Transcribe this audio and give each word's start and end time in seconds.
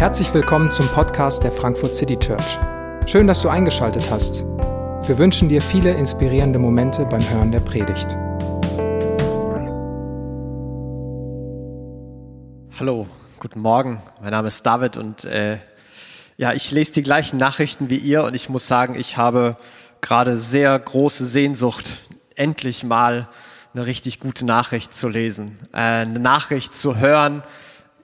Herzlich 0.00 0.32
willkommen 0.32 0.70
zum 0.70 0.88
Podcast 0.88 1.44
der 1.44 1.52
Frankfurt 1.52 1.94
City 1.94 2.18
Church. 2.18 2.56
Schön, 3.04 3.26
dass 3.26 3.42
du 3.42 3.50
eingeschaltet 3.50 4.10
hast. 4.10 4.44
Wir 5.06 5.18
wünschen 5.18 5.50
dir 5.50 5.60
viele 5.60 5.92
inspirierende 5.92 6.58
Momente 6.58 7.04
beim 7.04 7.20
Hören 7.28 7.52
der 7.52 7.60
Predigt. 7.60 8.16
Hallo, 12.78 13.08
guten 13.40 13.60
Morgen. 13.60 14.02
Mein 14.22 14.30
Name 14.30 14.48
ist 14.48 14.64
David 14.64 14.96
und 14.96 15.26
äh, 15.26 15.58
ja, 16.38 16.54
ich 16.54 16.70
lese 16.70 16.94
die 16.94 17.02
gleichen 17.02 17.36
Nachrichten 17.36 17.90
wie 17.90 17.98
ihr 17.98 18.24
und 18.24 18.32
ich 18.34 18.48
muss 18.48 18.66
sagen, 18.66 18.94
ich 18.98 19.18
habe 19.18 19.58
gerade 20.00 20.38
sehr 20.38 20.78
große 20.78 21.26
Sehnsucht, 21.26 22.08
endlich 22.36 22.84
mal 22.84 23.28
eine 23.74 23.84
richtig 23.84 24.18
gute 24.18 24.46
Nachricht 24.46 24.94
zu 24.94 25.10
lesen, 25.10 25.58
äh, 25.74 25.76
eine 25.76 26.20
Nachricht 26.20 26.74
zu 26.74 26.96
hören, 26.96 27.42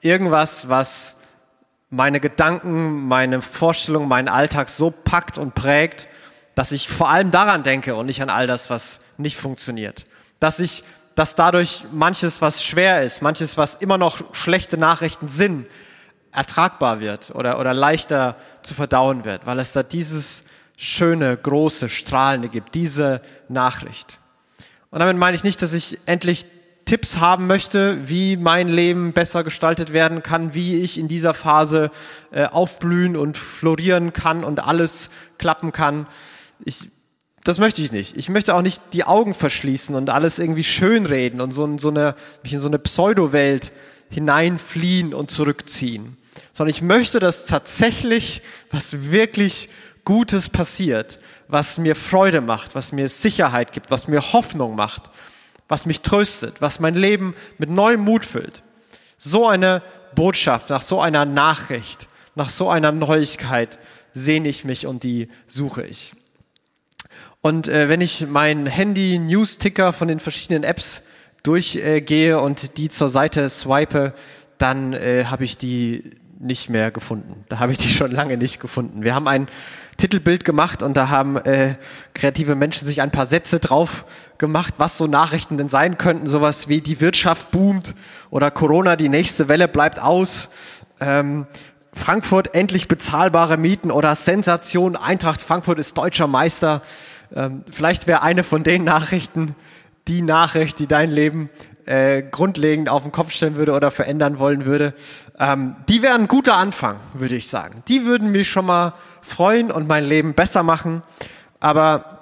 irgendwas, 0.03 0.69
was 0.69 1.17
meine 1.91 2.21
Gedanken, 2.21 3.07
meine 3.07 3.43
Vorstellungen, 3.43 4.09
meinen 4.09 4.29
Alltag 4.29 4.69
so 4.69 4.91
packt 4.91 5.39
und 5.39 5.55
prägt, 5.55 6.09
dass 6.55 6.73
ich 6.73 6.89
vor 6.89 7.11
allem 7.11 7.31
daran 7.31 7.63
denke 7.63 7.95
und 7.97 8.07
nicht 8.07 8.23
an 8.23 8.31
all 8.31 8.47
das, 8.47 8.71
was 8.71 9.01
nicht 9.19 9.37
funktioniert. 9.37 10.05
Dass 10.41 10.59
ich, 10.59 10.85
dass 11.15 11.35
dadurch 11.35 11.85
manches, 11.93 12.43
was 12.43 12.65
schwer 12.65 13.03
ist, 13.03 13.23
manches, 13.23 13.57
was 13.57 13.77
immer 13.77 13.99
noch 13.99 14.35
schlechte 14.35 14.79
Nachrichten 14.79 15.29
sind, 15.29 15.67
ertragbar 16.33 17.01
wird 17.01 17.30
oder, 17.35 17.59
oder 17.61 17.73
leichter 17.73 18.37
zu 18.63 18.75
verdauen 18.75 19.25
wird, 19.25 19.47
weil 19.47 19.59
es 19.59 19.73
da 19.73 19.83
dieses 19.83 20.45
schöne, 20.77 21.37
große, 21.37 21.89
strahlende 21.89 22.49
gibt, 22.49 22.75
diese 22.75 23.23
Nachricht. 23.49 24.19
Und 24.91 25.01
damit 25.01 25.16
meine 25.16 25.37
ich 25.37 25.45
nicht, 25.45 25.63
dass 25.63 25.73
ich 25.73 25.99
endlich 26.07 26.47
Tipps 26.87 27.19
haben 27.19 27.49
möchte, 27.49 28.09
wie 28.09 28.37
mein 28.37 28.69
Leben 28.69 29.13
besser 29.13 29.43
gestaltet 29.43 29.93
werden 29.93 30.23
kann, 30.23 30.55
wie 30.55 30.77
ich 30.77 30.99
in 30.99 31.09
dieser 31.09 31.35
Phase 31.35 31.91
äh, 32.30 32.45
aufblühen 32.45 33.16
und 33.16 33.37
florieren 33.37 34.13
kann 34.13 34.45
und 34.45 34.60
alles 34.60 35.10
klappen 35.37 35.73
kann. 35.73 36.07
Ich, 36.65 36.88
das 37.43 37.59
möchte 37.59 37.83
ich 37.83 37.91
nicht. 37.91 38.16
Ich 38.16 38.29
möchte 38.29 38.55
auch 38.55 38.63
nicht 38.63 38.80
die 38.93 39.02
Augen 39.02 39.35
verschließen 39.35 39.97
und 39.97 40.10
alles 40.10 40.38
irgendwie 40.38 40.63
schönreden 40.63 41.41
und 41.41 41.51
so, 41.51 41.77
so 41.77 41.88
eine, 41.88 42.15
mich 42.45 42.52
in 42.52 42.60
so 42.60 42.69
eine 42.69 42.79
Pseudo-Welt 42.79 43.73
hineinfliehen 44.09 45.13
und 45.13 45.29
zurückziehen. 45.29 46.16
Sondern 46.53 46.71
ich 46.71 46.82
möchte, 46.82 47.19
dass 47.19 47.47
tatsächlich 47.47 48.43
was 48.71 49.10
wirklich 49.10 49.71
Gutes 50.05 50.49
passiert, 50.49 51.19
was 51.49 51.79
mir 51.79 51.97
Freude 51.97 52.43
macht, 52.43 52.77
was 52.77 52.93
mir 52.93 53.09
Sicherheit 53.09 53.73
gibt, 53.73 53.91
was 53.91 54.07
mir 54.07 54.21
Hoffnung 54.21 54.77
macht 54.77 55.10
was 55.69 55.87
mich 55.87 56.01
tröstet, 56.01 56.61
was 56.61 56.81
mein 56.81 56.95
Leben 56.95 57.35
mit 57.59 57.71
neuem 57.71 58.01
Mut 58.01 58.25
füllt. 58.25 58.63
So 59.17 59.47
eine 59.47 59.83
Botschaft, 60.15 60.71
nach 60.71 60.83
so 60.83 61.01
einer 61.01 61.25
Nachricht, 61.25 62.09
nach 62.35 62.51
so 62.51 62.69
einer 62.69 62.93
Neuigkeit 62.93 63.79
sehne 64.12 64.49
ich 64.49 64.65
mich 64.65 64.87
und 64.87 65.03
die 65.03 65.28
suche 65.47 65.84
ich. 65.84 66.12
Und 67.41 67.69
äh, 67.69 67.89
wenn 67.89 68.00
ich 68.00 68.27
mein 68.27 68.67
Handy-News-Ticker 68.67 69.93
von 69.93 70.09
den 70.09 70.21
verschiedenen 70.21 70.65
Apps 70.65 71.03
durchgehe 71.43 72.33
äh, 72.33 72.34
und 72.34 72.77
die 72.77 72.89
zur 72.89 73.09
Seite 73.09 73.49
swipe, 73.50 74.15
dann 74.59 74.93
äh, 74.94 75.27
habe 75.27 75.44
ich 75.44 75.56
die 75.56 76.11
nicht 76.47 76.71
mehr 76.71 76.91
gefunden. 76.91 77.44
Da 77.49 77.59
habe 77.59 77.72
ich 77.72 77.78
die 77.78 77.89
schon 77.89 78.11
lange 78.11 78.37
nicht 78.37 78.61
gefunden. 78.61 79.03
Wir 79.03 79.15
haben 79.15 79.28
ein 79.28 79.49
Titelbild 79.97 80.44
gemacht 80.44 80.83
und 80.83 80.97
da 80.97 81.09
haben 81.09 81.37
äh, 81.37 81.75
kreative 82.15 82.55
Menschen 82.55 82.87
sich 82.87 83.00
ein 83.03 83.11
paar 83.11 83.27
Sätze 83.27 83.61
drauf 83.61 84.05
gemacht, 84.38 84.75
was 84.78 84.99
so 84.99 85.06
Nachrichten 85.06 85.56
denn 85.56 85.69
sein 85.69 85.99
könnten. 85.99 86.27
Sowas 86.27 86.69
wie 86.69 86.81
die 86.81 87.00
Wirtschaft 87.00 87.50
boomt 87.50 87.94
oder 88.31 88.50
Corona, 88.50 88.97
die 88.97 89.09
nächste 89.09 89.49
Welle 89.49 89.69
bleibt 89.69 90.00
aus. 90.00 90.50
Ähm, 91.00 91.47
Frankfurt 91.93 92.55
endlich 92.55 92.88
bezahlbare 92.88 93.56
Mieten 93.56 93.91
oder 93.91 94.15
Sensation, 94.15 94.97
Eintracht 94.97 95.41
Frankfurt 95.43 95.78
ist 95.78 95.97
deutscher 95.97 96.26
Meister. 96.26 96.82
Ähm, 97.34 97.65
vielleicht 97.72 98.06
wäre 98.06 98.22
eine 98.22 98.44
von 98.44 98.62
den 98.62 98.84
Nachrichten 98.84 99.56
die 100.06 100.22
Nachricht, 100.22 100.78
die 100.78 100.87
dein 100.87 101.10
Leben 101.10 101.50
äh, 101.87 102.22
grundlegend 102.22 102.88
auf 102.91 103.03
den 103.03 103.12
Kopf 103.12 103.32
stellen 103.32 103.56
würde 103.56 103.72
oder 103.72 103.91
verändern 103.91 104.38
wollen 104.38 104.66
würde. 104.66 104.93
Ähm, 105.38 105.76
die 105.88 106.02
wären 106.02 106.22
ein 106.22 106.28
guter 106.28 106.56
Anfang, 106.56 106.98
würde 107.14 107.36
ich 107.36 107.48
sagen. 107.48 107.82
Die 107.88 108.04
würden 108.06 108.30
mich 108.30 108.48
schon 108.48 108.66
mal 108.66 108.94
freuen 109.20 109.70
und 109.70 109.86
mein 109.86 110.04
Leben 110.04 110.34
besser 110.34 110.62
machen. 110.62 111.02
Aber 111.60 112.19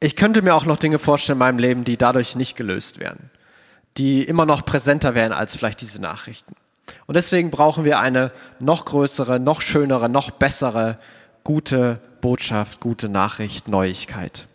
ich 0.00 0.16
könnte 0.16 0.42
mir 0.42 0.54
auch 0.54 0.64
noch 0.64 0.76
Dinge 0.76 0.98
vorstellen 0.98 1.36
in 1.36 1.40
meinem 1.40 1.58
Leben, 1.58 1.84
die 1.84 1.96
dadurch 1.96 2.36
nicht 2.36 2.56
gelöst 2.56 3.00
werden, 3.00 3.30
die 3.96 4.22
immer 4.22 4.46
noch 4.46 4.64
präsenter 4.64 5.14
wären 5.14 5.32
als 5.32 5.56
vielleicht 5.56 5.80
diese 5.80 6.00
Nachrichten. 6.00 6.54
Und 7.06 7.16
deswegen 7.16 7.50
brauchen 7.50 7.84
wir 7.84 7.98
eine 7.98 8.32
noch 8.60 8.84
größere, 8.84 9.40
noch 9.40 9.60
schönere, 9.60 10.08
noch 10.08 10.30
bessere, 10.30 10.98
gute 11.44 12.00
Botschaft, 12.20 12.80
gute 12.80 13.08
Nachricht, 13.08 13.68
Neuigkeit. 13.68 14.46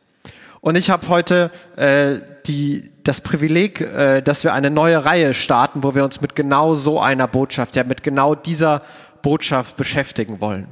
Und 0.63 0.78
ich 0.78 0.90
habe 0.90 1.09
heute 1.09 1.51
äh, 1.75 2.19
die, 2.46 2.90
das 3.03 3.19
Privileg, 3.19 3.81
äh, 3.81 4.22
dass 4.22 4.46
wir 4.46 4.53
eine 4.53 4.69
neue 4.69 5.03
Reihe 5.03 5.34
starten, 5.34 5.84
wo 5.84 5.94
wir 5.94 6.06
uns 6.06 6.22
mit 6.22 6.35
genau 6.38 6.74
so 6.74 7.01
einer 7.01 7.28
Botschaft, 7.28 7.75
ja 7.75 7.84
mit 7.84 8.01
genau 8.01 8.34
dieser 8.34 8.81
Botschaft 9.22 9.75
beschäftigen 9.75 10.40
wollen. 10.40 10.68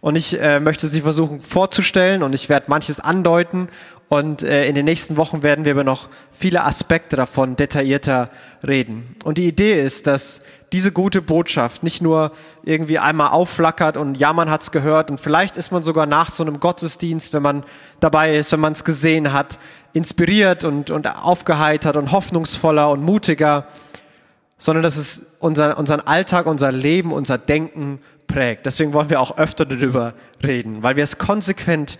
Und 0.00 0.16
ich 0.16 0.40
äh, 0.40 0.58
möchte 0.58 0.88
sie 0.88 1.00
versuchen 1.00 1.40
vorzustellen 1.40 2.24
und 2.24 2.34
ich 2.34 2.48
werde 2.48 2.66
manches 2.68 2.98
andeuten 2.98 3.68
und 4.08 4.42
äh, 4.42 4.66
in 4.68 4.76
den 4.76 4.84
nächsten 4.84 5.16
Wochen 5.16 5.42
werden 5.42 5.64
wir 5.64 5.72
über 5.72 5.82
noch 5.82 6.08
viele 6.32 6.64
Aspekte 6.64 7.16
davon 7.16 7.56
detaillierter 7.56 8.28
reden. 8.66 9.16
Und 9.24 9.38
die 9.38 9.46
Idee 9.46 9.82
ist, 9.82 10.06
dass 10.06 10.42
diese 10.72 10.92
gute 10.92 11.22
Botschaft 11.22 11.82
nicht 11.82 12.02
nur 12.02 12.30
irgendwie 12.64 12.98
einmal 12.98 13.30
aufflackert 13.30 13.96
und 13.96 14.16
ja, 14.16 14.32
man 14.32 14.50
hat's 14.50 14.70
gehört 14.70 15.10
und 15.10 15.18
vielleicht 15.18 15.56
ist 15.56 15.72
man 15.72 15.82
sogar 15.82 16.06
nach 16.06 16.30
so 16.30 16.44
einem 16.44 16.60
Gottesdienst, 16.60 17.32
wenn 17.32 17.42
man 17.42 17.64
dabei 17.98 18.36
ist, 18.36 18.52
wenn 18.52 18.60
man 18.60 18.74
es 18.74 18.84
gesehen 18.84 19.32
hat, 19.32 19.58
inspiriert 19.92 20.62
und, 20.62 20.90
und 20.90 21.08
aufgeheitert 21.08 21.96
und 21.96 22.12
hoffnungsvoller 22.12 22.90
und 22.90 23.02
mutiger, 23.02 23.66
sondern 24.58 24.82
dass 24.82 24.96
es 24.96 25.26
unser, 25.40 25.78
unseren 25.78 26.00
Alltag, 26.00 26.46
unser 26.46 26.70
Leben, 26.70 27.12
unser 27.12 27.38
Denken 27.38 28.00
prägt. 28.26 28.66
Deswegen 28.66 28.92
wollen 28.92 29.10
wir 29.10 29.20
auch 29.20 29.38
öfter 29.38 29.64
darüber 29.64 30.14
reden, 30.42 30.82
weil 30.82 30.96
wir 30.96 31.04
es 31.04 31.18
konsequent 31.18 31.98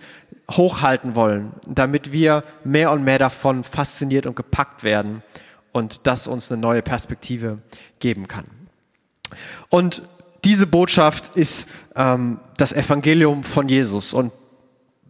hochhalten 0.51 1.15
wollen, 1.15 1.51
damit 1.65 2.11
wir 2.11 2.41
mehr 2.63 2.91
und 2.91 3.03
mehr 3.03 3.19
davon 3.19 3.63
fasziniert 3.63 4.25
und 4.25 4.35
gepackt 4.35 4.83
werden 4.83 5.23
und 5.71 6.07
das 6.07 6.27
uns 6.27 6.51
eine 6.51 6.61
neue 6.61 6.81
Perspektive 6.81 7.59
geben 7.99 8.27
kann. 8.27 8.45
Und 9.69 10.01
diese 10.43 10.67
Botschaft 10.67 11.35
ist 11.35 11.67
ähm, 11.95 12.39
das 12.57 12.71
Evangelium 12.73 13.43
von 13.43 13.67
Jesus. 13.67 14.13
Und 14.13 14.31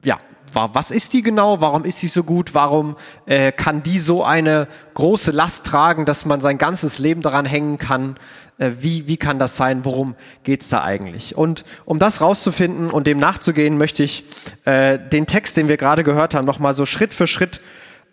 ja, 0.04 0.18
was 0.54 0.92
ist 0.92 1.14
die 1.14 1.22
genau? 1.22 1.62
Warum 1.62 1.86
ist 1.86 2.00
sie 2.00 2.08
so 2.08 2.24
gut? 2.24 2.54
Warum 2.54 2.96
äh, 3.26 3.52
kann 3.52 3.84
die 3.84 4.00
so 4.00 4.24
eine 4.24 4.68
große 4.94 5.32
Last 5.32 5.66
tragen, 5.66 6.06
dass 6.06 6.26
man 6.26 6.42
sein 6.42 6.58
ganzes 6.58 7.00
Leben 7.00 7.22
daran 7.22 7.46
hängen 7.46 7.78
kann? 7.78 8.18
Äh, 8.58 8.72
wie, 8.80 9.08
wie 9.08 9.18
kann 9.18 9.40
das 9.40 9.58
sein? 9.58 9.86
Worum 9.86 10.16
geht's 10.44 10.70
da 10.70 10.84
eigentlich? 10.84 11.38
Und 11.38 11.64
um 11.86 12.00
das 12.00 12.22
rauszufinden 12.22 12.90
und 12.90 13.08
dem 13.08 13.20
nachzugehen, 13.20 13.78
möchte 13.78 14.04
ich 14.04 14.24
äh, 14.66 14.98
den 14.98 15.28
Text, 15.28 15.58
den 15.58 15.68
wir 15.68 15.78
gerade 15.78 16.04
gehört 16.04 16.34
haben, 16.34 16.46
nochmal 16.46 16.74
so 16.74 16.86
Schritt 16.86 17.14
für 17.14 17.28
Schritt 17.28 17.62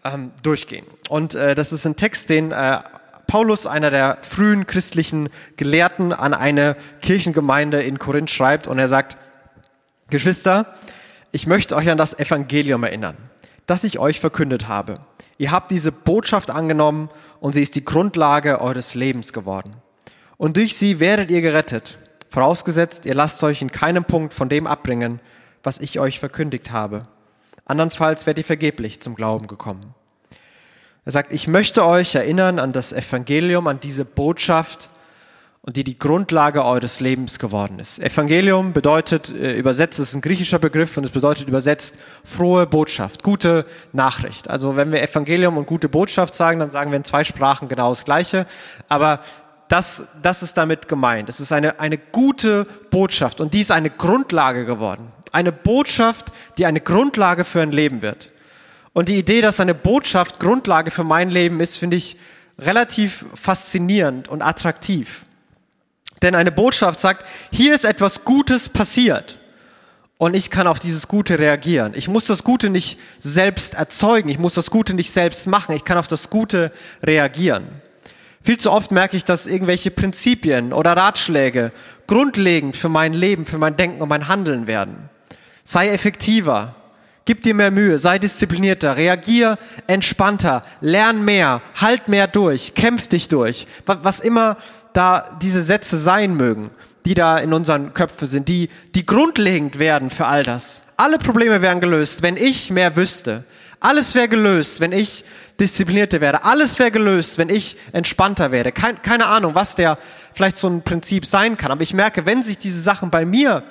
ähm, 0.04 0.32
durchgehen. 0.42 0.86
Und 1.08 1.34
äh, 1.34 1.54
das 1.54 1.72
ist 1.72 1.86
ein 1.86 1.96
Text, 1.96 2.30
den 2.30 2.52
äh, 2.52 2.80
Paulus, 3.26 3.66
einer 3.66 3.90
der 3.90 4.18
frühen 4.22 4.66
christlichen 4.66 5.28
Gelehrten, 5.56 6.12
an 6.12 6.34
eine 6.34 6.76
Kirchengemeinde 7.00 7.82
in 7.82 7.98
Korinth 7.98 8.30
schreibt 8.30 8.66
und 8.66 8.78
er 8.78 8.88
sagt, 8.88 9.16
Geschwister, 10.10 10.74
ich 11.34 11.48
möchte 11.48 11.74
euch 11.74 11.90
an 11.90 11.98
das 11.98 12.16
Evangelium 12.16 12.84
erinnern, 12.84 13.16
das 13.66 13.82
ich 13.82 13.98
euch 13.98 14.20
verkündet 14.20 14.68
habe. 14.68 15.00
Ihr 15.36 15.50
habt 15.50 15.72
diese 15.72 15.90
Botschaft 15.90 16.48
angenommen 16.48 17.10
und 17.40 17.54
sie 17.54 17.62
ist 17.62 17.74
die 17.74 17.84
Grundlage 17.84 18.60
eures 18.60 18.94
Lebens 18.94 19.32
geworden. 19.32 19.74
Und 20.36 20.56
durch 20.56 20.78
sie 20.78 21.00
werdet 21.00 21.32
ihr 21.32 21.42
gerettet, 21.42 21.98
vorausgesetzt, 22.30 23.04
ihr 23.04 23.16
lasst 23.16 23.42
euch 23.42 23.62
in 23.62 23.72
keinem 23.72 24.04
Punkt 24.04 24.32
von 24.32 24.48
dem 24.48 24.68
abbringen, 24.68 25.18
was 25.64 25.80
ich 25.80 25.98
euch 25.98 26.20
verkündigt 26.20 26.70
habe. 26.70 27.08
Andernfalls 27.64 28.26
werdet 28.26 28.44
ihr 28.44 28.46
vergeblich 28.46 29.00
zum 29.00 29.16
Glauben 29.16 29.48
gekommen. 29.48 29.92
Er 31.04 31.10
sagt, 31.10 31.32
ich 31.32 31.48
möchte 31.48 31.84
euch 31.84 32.14
erinnern 32.14 32.60
an 32.60 32.72
das 32.72 32.92
Evangelium, 32.92 33.66
an 33.66 33.80
diese 33.80 34.04
Botschaft, 34.04 34.88
und 35.66 35.78
die 35.78 35.84
die 35.84 35.98
Grundlage 35.98 36.62
eures 36.62 37.00
Lebens 37.00 37.38
geworden 37.38 37.78
ist. 37.78 37.98
Evangelium 37.98 38.74
bedeutet 38.74 39.30
äh, 39.30 39.54
übersetzt, 39.54 39.98
es 39.98 40.10
ist 40.10 40.14
ein 40.14 40.20
griechischer 40.20 40.58
Begriff 40.58 40.98
und 40.98 41.04
es 41.04 41.10
bedeutet 41.10 41.48
übersetzt 41.48 41.98
frohe 42.22 42.66
Botschaft, 42.66 43.22
gute 43.22 43.64
Nachricht. 43.92 44.50
Also 44.50 44.76
wenn 44.76 44.92
wir 44.92 45.02
Evangelium 45.02 45.56
und 45.56 45.66
gute 45.66 45.88
Botschaft 45.88 46.34
sagen, 46.34 46.60
dann 46.60 46.68
sagen 46.68 46.90
wir 46.90 46.98
in 46.98 47.04
zwei 47.04 47.24
Sprachen 47.24 47.68
genau 47.68 47.88
das 47.88 48.04
Gleiche. 48.04 48.44
Aber 48.90 49.20
das, 49.68 50.04
das 50.20 50.42
ist 50.42 50.58
damit 50.58 50.86
gemeint. 50.86 51.30
Es 51.30 51.40
ist 51.40 51.50
eine, 51.50 51.80
eine 51.80 51.96
gute 51.96 52.66
Botschaft 52.90 53.40
und 53.40 53.54
die 53.54 53.62
ist 53.62 53.70
eine 53.70 53.88
Grundlage 53.88 54.66
geworden. 54.66 55.12
Eine 55.32 55.50
Botschaft, 55.50 56.26
die 56.58 56.66
eine 56.66 56.82
Grundlage 56.82 57.44
für 57.44 57.62
ein 57.62 57.72
Leben 57.72 58.02
wird. 58.02 58.32
Und 58.92 59.08
die 59.08 59.18
Idee, 59.18 59.40
dass 59.40 59.60
eine 59.60 59.74
Botschaft 59.74 60.40
Grundlage 60.40 60.90
für 60.90 61.04
mein 61.04 61.30
Leben 61.30 61.60
ist, 61.60 61.78
finde 61.78 61.96
ich 61.96 62.18
relativ 62.58 63.24
faszinierend 63.34 64.28
und 64.28 64.42
attraktiv. 64.42 65.24
Denn 66.24 66.34
eine 66.34 66.50
Botschaft 66.50 67.00
sagt, 67.00 67.26
hier 67.52 67.74
ist 67.74 67.84
etwas 67.84 68.24
Gutes 68.24 68.70
passiert. 68.70 69.38
Und 70.16 70.32
ich 70.32 70.48
kann 70.50 70.66
auf 70.66 70.80
dieses 70.80 71.06
Gute 71.06 71.38
reagieren. 71.38 71.92
Ich 71.94 72.08
muss 72.08 72.24
das 72.24 72.44
Gute 72.44 72.70
nicht 72.70 72.98
selbst 73.18 73.74
erzeugen, 73.74 74.30
ich 74.30 74.38
muss 74.38 74.54
das 74.54 74.70
Gute 74.70 74.94
nicht 74.94 75.10
selbst 75.10 75.46
machen, 75.46 75.76
ich 75.76 75.84
kann 75.84 75.98
auf 75.98 76.08
das 76.08 76.30
Gute 76.30 76.72
reagieren. 77.02 77.66
Viel 78.42 78.56
zu 78.56 78.72
oft 78.72 78.90
merke 78.90 79.18
ich, 79.18 79.26
dass 79.26 79.46
irgendwelche 79.46 79.90
Prinzipien 79.90 80.72
oder 80.72 80.96
Ratschläge 80.96 81.72
grundlegend 82.06 82.74
für 82.74 82.88
mein 82.88 83.12
Leben, 83.12 83.44
für 83.44 83.58
mein 83.58 83.76
Denken 83.76 84.00
und 84.00 84.08
mein 84.08 84.26
Handeln 84.26 84.66
werden. 84.66 85.10
Sei 85.62 85.90
effektiver, 85.90 86.74
gib 87.26 87.42
dir 87.42 87.52
mehr 87.52 87.70
Mühe, 87.70 87.98
sei 87.98 88.18
disziplinierter, 88.18 88.96
reagier 88.96 89.58
entspannter, 89.86 90.62
lern 90.80 91.22
mehr, 91.22 91.60
halt 91.74 92.08
mehr 92.08 92.28
durch, 92.28 92.74
kämpf 92.74 93.08
dich 93.08 93.28
durch, 93.28 93.66
was 93.84 94.20
immer 94.20 94.56
da 94.94 95.36
diese 95.42 95.62
Sätze 95.62 95.98
sein 95.98 96.34
mögen 96.36 96.70
die 97.04 97.14
da 97.14 97.38
in 97.38 97.52
unseren 97.52 97.92
Köpfen 97.92 98.26
sind, 98.26 98.48
die, 98.48 98.70
die 98.94 99.04
grundlegend 99.04 99.78
werden 99.78 100.10
für 100.10 100.26
all 100.26 100.42
das. 100.42 100.84
Alle 100.96 101.18
Probleme 101.18 101.60
wären 101.60 101.80
gelöst, 101.80 102.22
wenn 102.22 102.36
ich 102.36 102.70
mehr 102.70 102.96
wüsste. 102.96 103.44
Alles 103.80 104.14
wäre 104.14 104.28
gelöst, 104.28 104.80
wenn 104.80 104.92
ich 104.92 105.24
disziplinierter 105.60 106.22
wäre. 106.22 106.44
Alles 106.44 106.78
wäre 106.78 106.90
gelöst, 106.90 107.36
wenn 107.36 107.50
ich 107.50 107.76
entspannter 107.92 108.50
wäre. 108.52 108.72
Kein, 108.72 109.02
keine 109.02 109.26
Ahnung, 109.26 109.54
was 109.54 109.74
der 109.74 109.98
vielleicht 110.32 110.56
so 110.56 110.68
ein 110.68 110.82
Prinzip 110.82 111.26
sein 111.26 111.58
kann. 111.58 111.70
Aber 111.70 111.82
ich 111.82 111.92
merke, 111.92 112.24
wenn 112.24 112.42
sich 112.42 112.56
diese 112.56 112.80
Sachen 112.80 113.10
bei 113.10 113.26
mir 113.26 113.62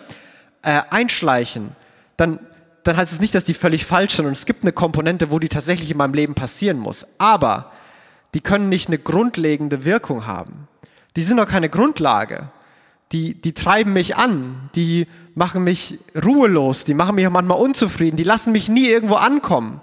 äh, 0.61 0.81
einschleichen, 0.91 1.75
dann, 2.17 2.39
dann 2.83 2.95
heißt 2.95 3.11
es 3.11 3.19
nicht, 3.19 3.33
dass 3.33 3.45
die 3.45 3.55
völlig 3.55 3.85
falsch 3.85 4.17
sind. 4.17 4.27
Und 4.27 4.33
es 4.33 4.45
gibt 4.45 4.63
eine 4.63 4.73
Komponente, 4.73 5.31
wo 5.31 5.39
die 5.39 5.49
tatsächlich 5.49 5.89
in 5.89 5.97
meinem 5.97 6.13
Leben 6.13 6.35
passieren 6.35 6.77
muss. 6.77 7.07
Aber 7.17 7.71
die 8.35 8.41
können 8.41 8.69
nicht 8.69 8.89
eine 8.89 8.99
grundlegende 8.99 9.85
Wirkung 9.85 10.27
haben. 10.27 10.67
Die 11.15 11.23
sind 11.23 11.37
doch 11.37 11.47
keine 11.47 11.69
Grundlage 11.69 12.49
die, 13.13 13.39
die 13.39 13.53
treiben 13.53 13.93
mich 13.93 14.17
an, 14.17 14.69
die 14.75 15.07
machen 15.35 15.63
mich 15.63 15.99
ruhelos, 16.15 16.83
die 16.83 16.95
machen 16.95 17.15
mich 17.15 17.29
manchmal 17.29 17.59
unzufrieden, 17.59 18.17
die 18.17 18.23
lassen 18.23 18.51
mich 18.51 18.69
nie 18.69 18.87
irgendwo 18.87 19.15
ankommen. 19.15 19.81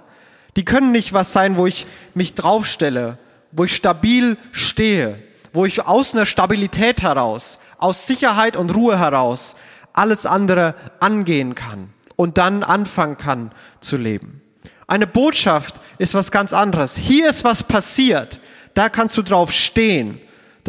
Die 0.56 0.64
können 0.64 0.90
nicht 0.90 1.12
was 1.12 1.32
sein, 1.32 1.56
wo 1.56 1.66
ich 1.66 1.86
mich 2.14 2.34
draufstelle, 2.34 3.18
wo 3.52 3.64
ich 3.64 3.76
stabil 3.76 4.36
stehe, 4.50 5.22
wo 5.52 5.64
ich 5.64 5.86
aus 5.86 6.12
einer 6.12 6.26
Stabilität 6.26 7.02
heraus, 7.02 7.60
aus 7.78 8.06
Sicherheit 8.06 8.56
und 8.56 8.74
Ruhe 8.74 8.98
heraus 8.98 9.54
alles 9.92 10.26
andere 10.26 10.74
angehen 10.98 11.54
kann 11.54 11.92
und 12.16 12.36
dann 12.36 12.62
anfangen 12.62 13.16
kann 13.16 13.52
zu 13.80 13.96
leben. 13.96 14.40
Eine 14.86 15.06
Botschaft 15.06 15.80
ist 15.98 16.14
was 16.14 16.32
ganz 16.32 16.52
anderes. 16.52 16.96
Hier 16.96 17.30
ist 17.30 17.44
was 17.44 17.62
passiert. 17.62 18.40
Da 18.74 18.88
kannst 18.88 19.16
du 19.16 19.22
drauf 19.22 19.52
stehen. 19.52 20.20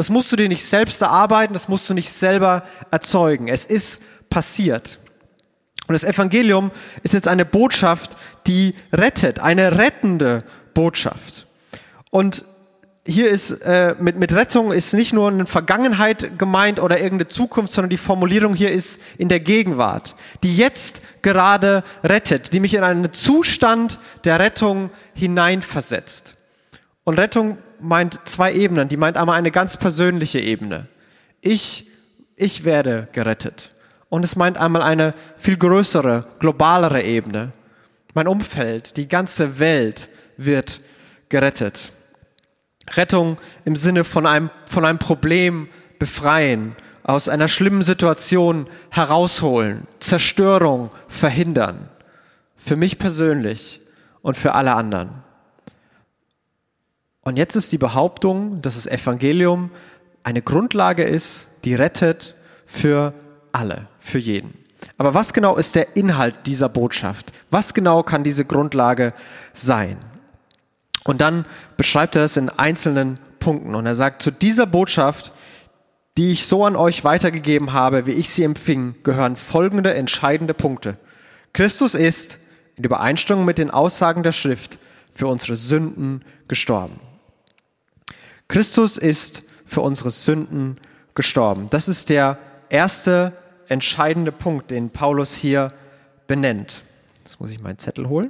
Das 0.02 0.10
musst 0.10 0.32
du 0.32 0.36
dir 0.36 0.50
nicht 0.50 0.66
selbst 0.66 1.00
erarbeiten, 1.04 1.54
das 1.54 1.68
musst 1.68 1.88
du 1.88 1.94
nicht 1.94 2.10
selber 2.10 2.64
erzeugen. 2.90 3.48
Es 3.48 3.68
ist 3.68 4.02
passiert. 4.32 4.98
Und 5.88 5.94
das 5.94 6.04
Evangelium 6.04 6.72
ist 7.04 7.14
jetzt 7.14 7.28
eine 7.28 7.46
Botschaft, 7.46 8.16
die 8.48 8.74
rettet, 8.92 9.42
eine 9.42 9.78
rettende 9.78 10.44
Botschaft. 10.74 11.46
Und 12.10 12.46
hier 13.06 13.30
ist 13.30 13.52
äh, 13.62 13.94
mit, 14.00 14.18
mit 14.18 14.34
Rettung 14.34 14.72
ist 14.72 14.96
nicht 14.96 15.14
nur 15.14 15.28
eine 15.28 15.46
Vergangenheit 15.46 16.40
gemeint 16.40 16.82
oder 16.82 16.98
irgendeine 16.98 17.28
Zukunft, 17.28 17.72
sondern 17.72 17.92
die 17.92 17.98
Formulierung 17.98 18.56
hier 18.56 18.72
ist 18.72 19.00
in 19.20 19.30
der 19.30 19.40
Gegenwart, 19.40 20.16
die 20.42 20.58
jetzt 20.58 21.04
gerade 21.22 21.84
rettet, 22.04 22.54
die 22.54 22.60
mich 22.60 22.74
in 22.74 22.84
einen 22.84 23.14
Zustand 23.14 24.00
der 24.24 24.40
Rettung 24.40 24.90
hineinversetzt. 25.14 26.34
Und 27.04 27.20
Rettung 27.20 27.60
meint 27.82 28.20
zwei 28.26 28.54
Ebenen. 28.54 28.90
Die 28.90 28.98
meint 28.98 29.18
einmal 29.18 29.38
eine 29.38 29.52
ganz 29.52 29.78
persönliche 29.78 30.40
Ebene. 30.40 30.84
Ich, 31.42 31.88
ich 32.36 32.66
werde 32.66 33.08
gerettet. 33.12 33.76
Und 34.10 34.26
es 34.26 34.36
meint 34.36 34.58
einmal 34.58 34.82
eine 34.82 35.14
viel 35.38 35.58
größere, 35.58 36.26
globalere 36.40 37.02
Ebene. 37.02 37.52
Mein 38.14 38.28
Umfeld, 38.28 38.98
die 38.98 39.08
ganze 39.08 39.60
Welt 39.60 40.10
wird 40.38 40.82
gerettet. 41.30 41.92
Rettung 42.90 43.38
im 43.64 43.76
Sinne 43.76 44.04
von 44.04 44.26
einem, 44.26 44.50
von 44.66 44.86
einem 44.86 45.00
Problem 45.00 45.70
befreien, 45.98 46.76
aus 47.04 47.30
einer 47.30 47.48
schlimmen 47.48 47.82
Situation 47.82 48.68
herausholen, 48.90 49.88
Zerstörung 50.00 50.90
verhindern. 51.08 51.90
Für 52.56 52.76
mich 52.76 53.00
persönlich 53.00 53.82
und 54.22 54.38
für 54.38 54.54
alle 54.54 54.76
anderen. 54.76 55.24
Und 57.24 57.38
jetzt 57.38 57.56
ist 57.56 57.72
die 57.72 57.78
Behauptung, 57.78 58.62
dass 58.62 58.76
das 58.76 58.88
Evangelium 58.88 59.70
eine 60.24 60.42
Grundlage 60.42 61.04
ist, 61.04 61.48
die 61.66 61.76
rettet 61.76 62.36
für 62.66 63.14
alle, 63.52 63.88
für 64.00 64.18
jeden. 64.18 64.54
Aber 64.98 65.14
was 65.14 65.34
genau 65.34 65.58
ist 65.58 65.76
der 65.76 65.96
Inhalt 65.96 66.36
dieser 66.46 66.70
Botschaft? 66.70 67.32
Was 67.52 67.74
genau 67.74 68.02
kann 68.04 68.24
diese 68.24 68.46
Grundlage 68.46 69.14
sein? 69.54 69.98
Und 71.04 71.22
dann 71.22 71.46
beschreibt 71.78 72.16
er 72.16 72.24
das 72.24 72.38
in 72.38 72.50
einzelnen 72.50 73.20
Punkten. 73.40 73.76
Und 73.76 73.86
er 73.86 73.96
sagt, 73.96 74.22
zu 74.22 74.32
dieser 74.32 74.66
Botschaft, 74.66 75.32
die 76.18 76.32
ich 76.32 76.46
so 76.46 76.66
an 76.66 76.76
euch 76.76 77.04
weitergegeben 77.04 77.74
habe, 77.74 78.06
wie 78.06 78.12
ich 78.12 78.30
sie 78.30 78.44
empfing, 78.44 78.96
gehören 79.04 79.36
folgende 79.36 79.94
entscheidende 79.94 80.54
Punkte. 80.54 80.98
Christus 81.54 81.96
ist 81.96 82.40
in 82.76 82.84
Übereinstimmung 82.84 83.46
mit 83.46 83.58
den 83.58 83.72
Aussagen 83.72 84.24
der 84.24 84.32
Schrift 84.32 84.80
für 85.12 85.28
unsere 85.28 85.56
Sünden 85.56 86.24
gestorben. 86.48 87.00
Christus 88.52 88.98
ist 88.98 89.44
für 89.66 89.80
unsere 89.80 90.12
Sünden 90.12 90.76
gestorben. 91.16 91.68
Das 91.70 91.88
ist 91.88 92.10
der 92.10 92.38
erste 92.68 93.32
entscheidende 93.70 94.34
Punkt, 94.34 94.72
den 94.72 94.90
Paulus 94.90 95.34
hier 95.34 95.72
benennt. 96.28 96.82
Jetzt 97.24 97.40
muss 97.40 97.50
ich 97.50 97.62
meinen 97.62 97.80
Zettel 97.80 98.10
holen. 98.10 98.30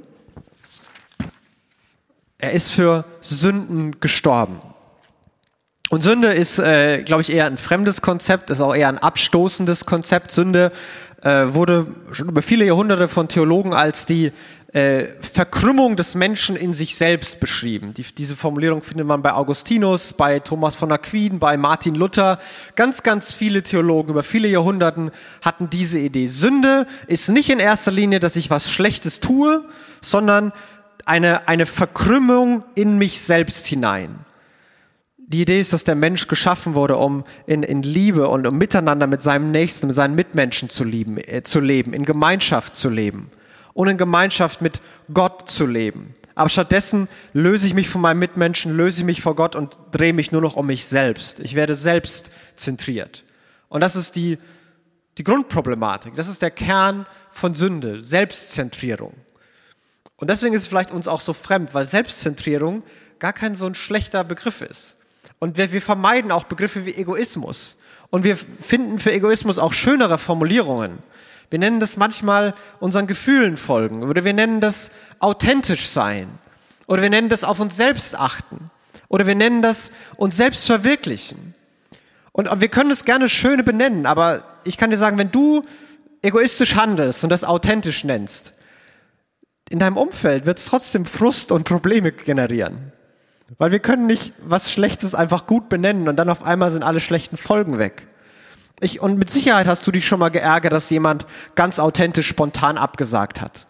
Er 2.38 2.52
ist 2.52 2.70
für 2.70 3.04
Sünden 3.20 3.98
gestorben. 3.98 4.60
Und 5.90 6.04
Sünde 6.04 6.32
ist, 6.32 6.60
äh, 6.60 7.02
glaube 7.02 7.22
ich, 7.22 7.32
eher 7.32 7.46
ein 7.46 7.58
fremdes 7.58 8.00
Konzept, 8.00 8.50
ist 8.50 8.60
auch 8.60 8.76
eher 8.76 8.90
ein 8.90 8.98
abstoßendes 8.98 9.86
Konzept. 9.86 10.30
Sünde 10.30 10.70
äh, 11.22 11.54
wurde 11.54 11.86
schon 12.12 12.28
über 12.28 12.42
viele 12.42 12.64
Jahrhunderte 12.64 13.08
von 13.08 13.28
Theologen 13.28 13.74
als 13.74 14.06
die 14.06 14.32
äh, 14.72 15.06
Verkrümmung 15.20 15.96
des 15.96 16.14
Menschen 16.14 16.56
in 16.56 16.72
sich 16.72 16.96
selbst 16.96 17.40
beschrieben. 17.40 17.92
Die, 17.94 18.02
diese 18.02 18.36
Formulierung 18.36 18.82
findet 18.82 19.06
man 19.06 19.22
bei 19.22 19.32
Augustinus, 19.32 20.14
bei 20.14 20.38
Thomas 20.40 20.74
von 20.74 20.90
Aquin, 20.90 21.38
bei 21.38 21.56
Martin 21.56 21.94
Luther. 21.94 22.38
Ganz, 22.74 23.02
ganz 23.02 23.32
viele 23.32 23.62
Theologen 23.62 24.10
über 24.10 24.22
viele 24.22 24.48
Jahrhunderten 24.48 25.10
hatten 25.42 25.68
diese 25.68 25.98
Idee. 25.98 26.26
Sünde 26.26 26.86
ist 27.06 27.28
nicht 27.28 27.50
in 27.50 27.58
erster 27.58 27.92
Linie, 27.92 28.18
dass 28.18 28.36
ich 28.36 28.50
was 28.50 28.70
Schlechtes 28.70 29.20
tue, 29.20 29.62
sondern 30.00 30.52
eine, 31.04 31.48
eine 31.48 31.66
Verkrümmung 31.66 32.64
in 32.74 32.96
mich 32.96 33.20
selbst 33.20 33.66
hinein. 33.66 34.24
Die 35.32 35.40
Idee 35.40 35.60
ist, 35.60 35.72
dass 35.72 35.84
der 35.84 35.94
Mensch 35.94 36.28
geschaffen 36.28 36.74
wurde, 36.74 36.96
um 36.98 37.24
in, 37.46 37.62
in 37.62 37.82
Liebe 37.82 38.28
und 38.28 38.46
um 38.46 38.58
miteinander 38.58 39.06
mit 39.06 39.22
seinem 39.22 39.50
Nächsten, 39.50 39.86
mit 39.86 39.96
seinen 39.96 40.14
Mitmenschen 40.14 40.68
zu, 40.68 40.84
lieben, 40.84 41.16
äh, 41.16 41.42
zu 41.42 41.60
leben, 41.60 41.94
in 41.94 42.04
Gemeinschaft 42.04 42.76
zu 42.76 42.90
leben 42.90 43.30
und 43.72 43.88
in 43.88 43.96
Gemeinschaft 43.96 44.60
mit 44.60 44.80
Gott 45.12 45.48
zu 45.48 45.66
leben. 45.66 46.12
Aber 46.34 46.50
stattdessen 46.50 47.08
löse 47.32 47.66
ich 47.66 47.72
mich 47.72 47.88
von 47.88 48.02
meinem 48.02 48.18
Mitmenschen, 48.18 48.76
löse 48.76 49.00
ich 49.00 49.06
mich 49.06 49.22
vor 49.22 49.34
Gott 49.34 49.56
und 49.56 49.78
drehe 49.90 50.12
mich 50.12 50.32
nur 50.32 50.42
noch 50.42 50.56
um 50.56 50.66
mich 50.66 50.84
selbst. 50.84 51.40
Ich 51.40 51.54
werde 51.54 51.74
selbst 51.74 52.30
zentriert. 52.56 53.24
Und 53.68 53.80
das 53.80 53.96
ist 53.96 54.16
die, 54.16 54.36
die 55.16 55.24
Grundproblematik. 55.24 56.14
Das 56.14 56.28
ist 56.28 56.42
der 56.42 56.50
Kern 56.50 57.06
von 57.30 57.54
Sünde, 57.54 58.02
Selbstzentrierung. 58.02 59.14
Und 60.16 60.28
deswegen 60.28 60.54
ist 60.54 60.62
es 60.62 60.68
vielleicht 60.68 60.92
uns 60.92 61.08
auch 61.08 61.20
so 61.20 61.32
fremd, 61.32 61.72
weil 61.72 61.86
Selbstzentrierung 61.86 62.82
gar 63.18 63.32
kein 63.32 63.54
so 63.54 63.66
ein 63.66 63.74
schlechter 63.74 64.24
Begriff 64.24 64.60
ist. 64.60 64.96
Und 65.42 65.56
wir, 65.56 65.72
wir 65.72 65.82
vermeiden 65.82 66.30
auch 66.30 66.44
Begriffe 66.44 66.86
wie 66.86 66.94
Egoismus. 66.94 67.76
Und 68.10 68.22
wir 68.22 68.36
finden 68.36 69.00
für 69.00 69.10
Egoismus 69.10 69.58
auch 69.58 69.72
schönere 69.72 70.16
Formulierungen. 70.16 71.00
Wir 71.50 71.58
nennen 71.58 71.80
das 71.80 71.96
manchmal 71.96 72.54
unseren 72.78 73.08
Gefühlen 73.08 73.56
folgen 73.56 74.04
oder 74.04 74.22
wir 74.22 74.34
nennen 74.34 74.60
das 74.60 74.92
authentisch 75.18 75.88
sein 75.88 76.28
oder 76.86 77.02
wir 77.02 77.10
nennen 77.10 77.28
das 77.28 77.42
auf 77.42 77.58
uns 77.58 77.76
selbst 77.76 78.16
achten 78.16 78.70
oder 79.08 79.26
wir 79.26 79.34
nennen 79.34 79.62
das 79.62 79.90
uns 80.16 80.36
selbst 80.36 80.64
verwirklichen. 80.64 81.54
Und 82.30 82.48
wir 82.60 82.68
können 82.68 82.92
es 82.92 83.04
gerne 83.04 83.28
schöne 83.28 83.64
benennen, 83.64 84.06
aber 84.06 84.44
ich 84.62 84.78
kann 84.78 84.90
dir 84.90 84.96
sagen, 84.96 85.18
wenn 85.18 85.32
du 85.32 85.64
egoistisch 86.22 86.76
handelst 86.76 87.24
und 87.24 87.30
das 87.30 87.42
authentisch 87.42 88.04
nennst, 88.04 88.52
in 89.70 89.80
deinem 89.80 89.96
Umfeld 89.96 90.46
wird 90.46 90.58
es 90.58 90.66
trotzdem 90.66 91.04
Frust 91.04 91.50
und 91.50 91.64
Probleme 91.64 92.12
generieren. 92.12 92.92
Weil 93.58 93.70
wir 93.70 93.80
können 93.80 94.06
nicht 94.06 94.34
was 94.44 94.72
Schlechtes 94.72 95.14
einfach 95.14 95.46
gut 95.46 95.68
benennen 95.68 96.08
und 96.08 96.16
dann 96.16 96.28
auf 96.28 96.44
einmal 96.44 96.70
sind 96.70 96.82
alle 96.82 97.00
schlechten 97.00 97.36
Folgen 97.36 97.78
weg. 97.78 98.06
Ich, 98.80 99.00
und 99.00 99.18
mit 99.18 99.30
Sicherheit 99.30 99.66
hast 99.66 99.86
du 99.86 99.92
dich 99.92 100.06
schon 100.06 100.18
mal 100.18 100.30
geärgert, 100.30 100.72
dass 100.72 100.90
jemand 100.90 101.26
ganz 101.54 101.78
authentisch 101.78 102.26
spontan 102.26 102.78
abgesagt 102.78 103.40
hat. 103.40 103.66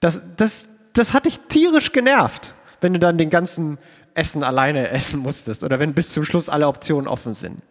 Das, 0.00 0.22
das, 0.36 0.66
das 0.92 1.14
hat 1.14 1.24
dich 1.24 1.38
tierisch 1.48 1.92
genervt, 1.92 2.54
wenn 2.80 2.92
du 2.92 2.98
dann 2.98 3.16
den 3.16 3.30
ganzen 3.30 3.78
Essen 4.14 4.42
alleine 4.42 4.88
essen 4.90 5.20
musstest 5.20 5.64
oder 5.64 5.78
wenn 5.78 5.94
bis 5.94 6.12
zum 6.12 6.24
Schluss 6.24 6.48
alle 6.48 6.68
Optionen 6.68 7.08
offen 7.08 7.32
sind. 7.32 7.62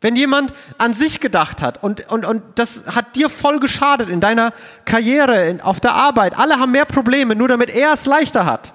Wenn 0.00 0.16
jemand 0.16 0.52
an 0.78 0.92
sich 0.94 1.20
gedacht 1.20 1.62
hat 1.62 1.82
und, 1.82 2.08
und, 2.10 2.24
und 2.24 2.42
das 2.54 2.86
hat 2.94 3.16
dir 3.16 3.28
voll 3.28 3.58
geschadet 3.58 4.08
in 4.08 4.20
deiner 4.20 4.52
Karriere, 4.84 5.48
in, 5.48 5.60
auf 5.60 5.80
der 5.80 5.94
Arbeit, 5.94 6.38
alle 6.38 6.58
haben 6.58 6.72
mehr 6.72 6.86
Probleme, 6.86 7.34
nur 7.34 7.48
damit 7.48 7.70
er 7.70 7.92
es 7.92 8.06
leichter 8.06 8.46
hat. 8.46 8.72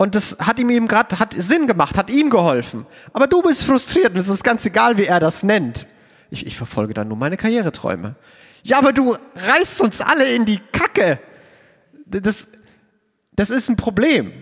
Und 0.00 0.14
das 0.14 0.38
hat 0.38 0.58
ihm 0.58 0.70
eben 0.70 0.88
gerade, 0.88 1.18
hat 1.18 1.34
Sinn 1.34 1.66
gemacht, 1.66 1.98
hat 1.98 2.10
ihm 2.10 2.30
geholfen. 2.30 2.86
Aber 3.12 3.26
du 3.26 3.42
bist 3.42 3.66
frustriert 3.66 4.14
und 4.14 4.16
es 4.16 4.28
ist 4.28 4.42
ganz 4.42 4.64
egal, 4.64 4.96
wie 4.96 5.04
er 5.04 5.20
das 5.20 5.42
nennt. 5.42 5.86
Ich, 6.30 6.46
ich 6.46 6.56
verfolge 6.56 6.94
dann 6.94 7.08
nur 7.08 7.18
meine 7.18 7.36
Karriereträume. 7.36 8.14
Ja, 8.62 8.78
aber 8.78 8.94
du 8.94 9.14
reißt 9.36 9.82
uns 9.82 10.00
alle 10.00 10.32
in 10.32 10.46
die 10.46 10.58
Kacke. 10.72 11.20
Das, 12.06 12.48
das 13.32 13.50
ist 13.50 13.68
ein 13.68 13.76
Problem. 13.76 14.32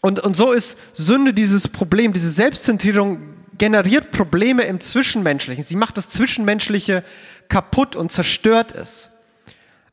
Und, 0.00 0.18
und 0.18 0.34
so 0.34 0.50
ist 0.50 0.76
Sünde 0.92 1.32
dieses 1.32 1.68
Problem, 1.68 2.12
diese 2.12 2.32
Selbstzentrierung 2.32 3.36
generiert 3.58 4.10
Probleme 4.10 4.64
im 4.64 4.80
Zwischenmenschlichen. 4.80 5.62
Sie 5.62 5.76
macht 5.76 5.96
das 5.96 6.08
Zwischenmenschliche 6.08 7.04
kaputt 7.48 7.94
und 7.94 8.10
zerstört 8.10 8.74
es. 8.74 9.12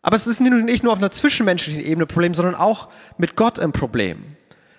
Aber 0.01 0.15
es 0.15 0.25
ist 0.25 0.39
nicht 0.39 0.81
nur 0.81 0.91
auf 0.91 0.97
einer 0.97 1.11
zwischenmenschlichen 1.11 1.83
Ebene 1.83 2.05
ein 2.05 2.07
Problem, 2.07 2.33
sondern 2.33 2.55
auch 2.55 2.89
mit 3.19 3.35
Gott 3.35 3.59
ein 3.59 3.71
Problem. 3.71 4.35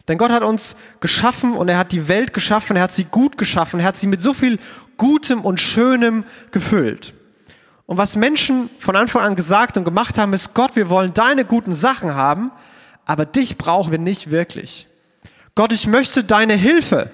Denn 0.08 0.18
Gott 0.18 0.30
hat 0.30 0.42
uns 0.42 0.76
geschaffen 1.00 1.54
und 1.54 1.68
er 1.68 1.78
hat 1.78 1.92
die 1.92 2.08
Welt 2.08 2.32
geschaffen, 2.32 2.76
er 2.76 2.84
hat 2.84 2.92
sie 2.92 3.04
gut 3.04 3.38
geschaffen, 3.38 3.80
er 3.80 3.86
hat 3.86 3.96
sie 3.96 4.06
mit 4.06 4.20
so 4.20 4.32
viel 4.32 4.58
Gutem 4.96 5.40
und 5.40 5.60
Schönem 5.60 6.24
gefüllt. 6.52 7.14
Und 7.86 7.98
was 7.98 8.16
Menschen 8.16 8.70
von 8.78 8.96
Anfang 8.96 9.22
an 9.22 9.36
gesagt 9.36 9.76
und 9.76 9.84
gemacht 9.84 10.18
haben, 10.18 10.32
ist, 10.32 10.54
Gott, 10.54 10.76
wir 10.76 10.90
wollen 10.90 11.14
deine 11.14 11.44
guten 11.44 11.72
Sachen 11.72 12.14
haben, 12.14 12.50
aber 13.04 13.26
dich 13.26 13.58
brauchen 13.58 13.92
wir 13.92 13.98
nicht 13.98 14.30
wirklich. 14.30 14.88
Gott, 15.54 15.72
ich 15.72 15.86
möchte 15.86 16.24
deine 16.24 16.54
Hilfe, 16.54 17.10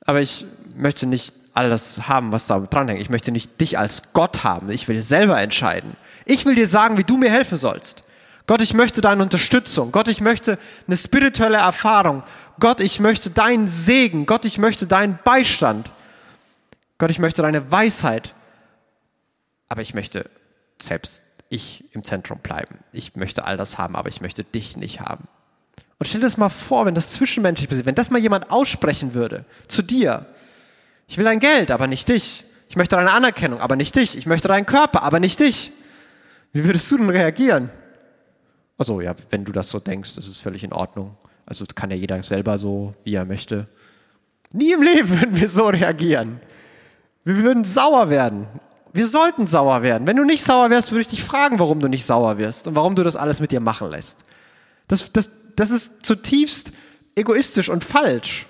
aber 0.00 0.20
ich 0.20 0.46
möchte 0.76 1.06
nicht 1.06 1.34
alles 1.54 2.06
haben, 2.06 2.32
was 2.32 2.46
da 2.46 2.60
dranhängt. 2.60 3.00
Ich 3.00 3.10
möchte 3.10 3.32
nicht 3.32 3.60
dich 3.60 3.78
als 3.78 4.12
Gott 4.12 4.44
haben. 4.44 4.70
Ich 4.70 4.88
will 4.88 5.02
selber 5.02 5.40
entscheiden. 5.40 5.96
Ich 6.26 6.44
will 6.44 6.54
dir 6.54 6.66
sagen, 6.66 6.98
wie 6.98 7.04
du 7.04 7.16
mir 7.16 7.30
helfen 7.30 7.56
sollst. 7.56 8.04
Gott, 8.46 8.62
ich 8.62 8.74
möchte 8.74 9.00
deine 9.00 9.22
Unterstützung. 9.22 9.90
Gott, 9.90 10.08
ich 10.08 10.20
möchte 10.20 10.58
eine 10.86 10.96
spirituelle 10.96 11.58
Erfahrung. 11.58 12.22
Gott, 12.60 12.80
ich 12.80 13.00
möchte 13.00 13.30
deinen 13.30 13.66
Segen. 13.66 14.26
Gott, 14.26 14.44
ich 14.44 14.58
möchte 14.58 14.86
deinen 14.86 15.18
Beistand. 15.24 15.90
Gott, 16.98 17.10
ich 17.10 17.18
möchte 17.18 17.42
deine 17.42 17.70
Weisheit. 17.70 18.34
Aber 19.68 19.82
ich 19.82 19.94
möchte 19.94 20.30
selbst 20.80 21.22
ich 21.48 21.84
im 21.92 22.04
Zentrum 22.04 22.38
bleiben. 22.38 22.78
Ich 22.92 23.16
möchte 23.16 23.44
all 23.44 23.56
das 23.56 23.78
haben, 23.78 23.96
aber 23.96 24.08
ich 24.08 24.20
möchte 24.20 24.44
dich 24.44 24.76
nicht 24.76 25.00
haben. 25.00 25.28
Und 25.98 26.06
stell 26.06 26.20
dir 26.20 26.26
das 26.26 26.36
mal 26.36 26.48
vor, 26.48 26.86
wenn 26.86 26.94
das 26.94 27.10
zwischenmenschlich 27.10 27.68
passiert, 27.68 27.86
wenn 27.86 27.94
das 27.94 28.10
mal 28.10 28.20
jemand 28.20 28.50
aussprechen 28.50 29.14
würde 29.14 29.44
zu 29.68 29.82
dir. 29.82 30.26
Ich 31.08 31.18
will 31.18 31.24
dein 31.24 31.40
Geld, 31.40 31.70
aber 31.70 31.86
nicht 31.86 32.08
dich. 32.08 32.44
Ich 32.68 32.76
möchte 32.76 32.96
deine 32.96 33.12
Anerkennung, 33.12 33.60
aber 33.60 33.76
nicht 33.76 33.94
dich. 33.94 34.16
Ich 34.16 34.26
möchte 34.26 34.48
deinen 34.48 34.66
Körper, 34.66 35.02
aber 35.02 35.20
nicht 35.20 35.40
dich. 35.40 35.72
Wie 36.52 36.64
würdest 36.64 36.90
du 36.90 36.98
denn 36.98 37.10
reagieren? 37.10 37.70
Also 38.78 39.00
ja, 39.00 39.14
wenn 39.30 39.44
du 39.44 39.52
das 39.52 39.70
so 39.70 39.78
denkst, 39.78 40.16
ist 40.18 40.40
völlig 40.40 40.62
in 40.62 40.72
Ordnung. 40.72 41.16
Also 41.46 41.64
kann 41.74 41.90
ja 41.90 41.96
jeder 41.96 42.22
selber 42.22 42.58
so, 42.58 42.94
wie 43.04 43.14
er 43.14 43.24
möchte. 43.24 43.66
Nie 44.52 44.72
im 44.72 44.82
Leben 44.82 45.08
würden 45.20 45.36
wir 45.36 45.48
so 45.48 45.66
reagieren. 45.66 46.40
Wir 47.24 47.36
würden 47.38 47.64
sauer 47.64 48.10
werden. 48.10 48.46
Wir 48.92 49.06
sollten 49.06 49.46
sauer 49.46 49.82
werden. 49.82 50.06
Wenn 50.06 50.16
du 50.16 50.24
nicht 50.24 50.42
sauer 50.42 50.70
wärst, 50.70 50.90
würde 50.90 51.02
ich 51.02 51.08
dich 51.08 51.22
fragen, 51.22 51.58
warum 51.58 51.80
du 51.80 51.88
nicht 51.88 52.06
sauer 52.06 52.38
wirst 52.38 52.66
und 52.66 52.74
warum 52.74 52.94
du 52.94 53.02
das 53.02 53.16
alles 53.16 53.40
mit 53.40 53.52
dir 53.52 53.60
machen 53.60 53.90
lässt. 53.90 54.20
Das, 54.88 55.12
das, 55.12 55.30
das 55.54 55.70
ist 55.70 56.06
zutiefst 56.06 56.72
egoistisch 57.14 57.68
und 57.68 57.82
falsch. 57.82 58.46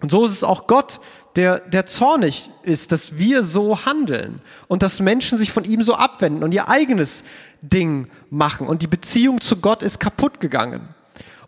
Und 0.00 0.10
so 0.10 0.26
ist 0.26 0.32
es 0.32 0.44
auch 0.44 0.66
Gott, 0.66 1.00
der, 1.36 1.60
der 1.60 1.86
zornig 1.86 2.50
ist, 2.62 2.92
dass 2.92 3.18
wir 3.18 3.44
so 3.44 3.84
handeln 3.84 4.40
und 4.68 4.82
dass 4.82 5.00
Menschen 5.00 5.38
sich 5.38 5.52
von 5.52 5.64
ihm 5.64 5.82
so 5.82 5.94
abwenden 5.94 6.42
und 6.42 6.52
ihr 6.52 6.68
eigenes 6.68 7.24
Ding 7.60 8.08
machen. 8.30 8.66
Und 8.66 8.82
die 8.82 8.86
Beziehung 8.86 9.40
zu 9.40 9.56
Gott 9.56 9.82
ist 9.82 10.00
kaputt 10.00 10.40
gegangen. 10.40 10.88